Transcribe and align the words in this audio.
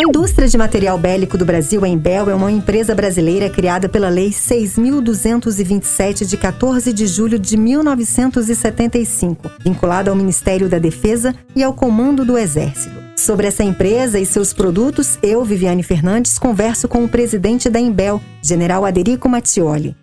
A 0.00 0.02
indústria 0.02 0.48
de 0.48 0.56
material 0.56 0.96
bélico 0.96 1.36
do 1.36 1.44
Brasil, 1.44 1.84
a 1.84 1.88
Embel, 1.88 2.30
é 2.30 2.34
uma 2.34 2.50
empresa 2.50 2.94
brasileira 2.94 3.50
criada 3.50 3.86
pela 3.86 4.08
Lei 4.08 4.30
6.227 4.30 6.24
de 6.24 6.36
14 6.38 6.90
de 6.90 7.06
julho 7.06 7.38
de 7.38 7.54
1975, 7.56 9.50
vinculada 9.62 10.10
ao 10.10 10.16
Ministério 10.16 10.70
da 10.70 10.78
Defesa 10.78 11.34
e 11.54 11.62
ao 11.62 11.74
Comando 11.74 12.24
do 12.24 12.38
Exército. 12.38 12.94
Sobre 13.14 13.46
essa 13.46 13.62
empresa 13.62 14.18
e 14.18 14.24
seus 14.24 14.54
produtos, 14.54 15.18
eu, 15.22 15.44
Viviane 15.44 15.82
Fernandes, 15.82 16.38
converso 16.38 16.88
com 16.88 17.04
o 17.04 17.08
presidente 17.08 17.68
da 17.68 17.78
Embel, 17.78 18.22
General 18.42 18.86
Aderico 18.86 19.28
Mattioli. 19.28 19.94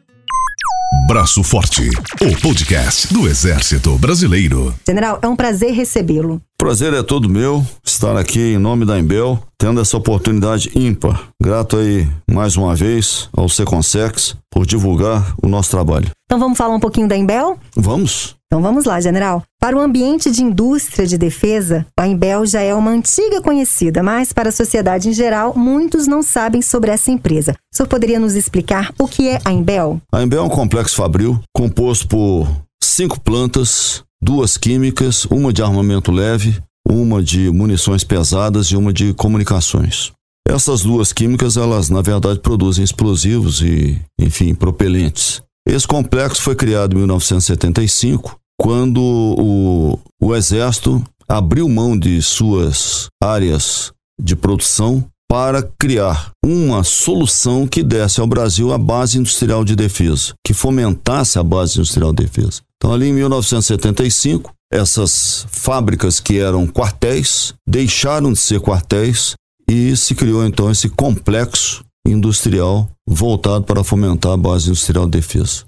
Braço 0.91 1.43
Forte, 1.43 1.89
o 2.21 2.41
podcast 2.41 3.13
do 3.13 3.27
Exército 3.27 3.97
Brasileiro. 3.97 4.73
General, 4.88 5.20
é 5.21 5.27
um 5.27 5.35
prazer 5.35 5.73
recebê-lo. 5.73 6.41
Prazer 6.57 6.93
é 6.93 7.03
todo 7.03 7.29
meu 7.29 7.65
estar 7.83 8.15
aqui 8.15 8.53
em 8.53 8.57
nome 8.57 8.85
da 8.85 8.98
Embel, 8.98 9.38
tendo 9.57 9.81
essa 9.81 9.98
oportunidade 9.98 10.71
ímpar. 10.73 11.27
Grato 11.41 11.76
aí 11.76 12.07
mais 12.29 12.55
uma 12.55 12.73
vez 12.73 13.27
ao 13.35 13.49
Seconsex 13.49 14.38
por 14.49 14.65
divulgar 14.65 15.35
o 15.43 15.48
nosso 15.49 15.71
trabalho. 15.71 16.09
Então 16.26 16.39
vamos 16.39 16.57
falar 16.57 16.76
um 16.76 16.79
pouquinho 16.79 17.07
da 17.07 17.17
Embel? 17.17 17.59
Vamos. 17.76 18.37
Então 18.47 18.61
vamos 18.61 18.85
lá, 18.85 18.99
general. 19.01 19.43
Para 19.59 19.75
o 19.75 19.81
ambiente 19.81 20.31
de 20.31 20.41
indústria 20.41 21.05
de 21.05 21.17
defesa, 21.17 21.85
a 21.99 22.07
Embel 22.07 22.45
já 22.45 22.61
é 22.61 22.73
uma 22.73 22.91
antiga 22.91 23.41
conhecida, 23.41 24.01
mas 24.01 24.31
para 24.31 24.49
a 24.49 24.53
sociedade 24.53 25.09
em 25.09 25.13
geral, 25.13 25.53
muitos 25.55 26.07
não 26.07 26.23
sabem 26.23 26.61
sobre 26.61 26.89
essa 26.89 27.11
empresa. 27.11 27.51
O 27.73 27.75
senhor 27.75 27.89
poderia 27.89 28.20
nos 28.20 28.35
explicar 28.35 28.93
o 28.97 29.05
que 29.05 29.27
é 29.27 29.39
a 29.43 29.51
Embel? 29.51 30.01
A 30.13 30.23
Embel 30.23 30.43
é 30.43 30.45
um 30.45 30.49
complexo 30.49 30.95
fabril 30.95 31.39
composto 31.53 32.07
por 32.07 32.47
cinco 32.81 33.20
plantas, 33.20 34.03
duas 34.21 34.57
químicas, 34.57 35.25
uma 35.25 35.51
de 35.51 35.61
armamento 35.61 36.09
leve, 36.09 36.57
uma 36.87 37.21
de 37.21 37.51
munições 37.51 38.05
pesadas 38.05 38.67
e 38.67 38.77
uma 38.77 38.93
de 38.93 39.13
comunicações. 39.13 40.13
Essas 40.48 40.82
duas 40.84 41.11
químicas, 41.11 41.57
elas 41.57 41.89
na 41.89 42.01
verdade 42.01 42.39
produzem 42.39 42.82
explosivos 42.82 43.61
e, 43.61 43.99
enfim, 44.17 44.55
propelentes. 44.55 45.41
Esse 45.68 45.85
complexo 45.85 46.41
foi 46.41 46.55
criado 46.55 46.93
em 46.93 46.99
1975, 46.99 48.40
quando 48.57 49.01
o, 49.01 49.99
o 50.21 50.34
Exército 50.34 51.04
abriu 51.27 51.68
mão 51.68 51.99
de 51.99 52.21
suas 52.21 53.07
áreas 53.21 53.91
de 54.20 54.34
produção 54.34 55.05
para 55.29 55.62
criar 55.62 56.32
uma 56.43 56.85
solução 56.85 57.68
que 57.68 57.84
desse 57.84 58.21
ao 58.21 58.27
Brasil 58.27 58.71
a 58.71 58.77
base 58.77 59.20
industrial 59.20 59.65
de 59.65 59.76
defesa, 59.76 60.34
que 60.45 60.54
fomentasse 60.54 61.38
a 61.38 61.43
base 61.43 61.77
industrial 61.77 62.13
de 62.13 62.23
defesa. 62.23 62.62
Então, 62.77 62.93
ali 62.93 63.10
em 63.10 63.13
1975, 63.13 64.53
essas 64.72 65.45
fábricas 65.50 66.22
que 66.22 66.40
eram 66.40 66.66
quartéis 66.66 67.53
deixaram 67.68 68.31
de 68.31 68.40
ser 68.40 68.62
quartéis 68.62 69.34
e 69.69 69.97
se 69.97 70.16
criou 70.16 70.45
então 70.45 70.72
esse 70.72 70.88
complexo 70.88 71.84
industrial 72.08 72.90
voltado 73.08 73.63
para 73.63 73.84
fomentar 73.84 74.34
a 74.34 74.38
base 74.38 74.69
industrial 74.69 75.06
de 75.06 75.12
defesa. 75.12 75.66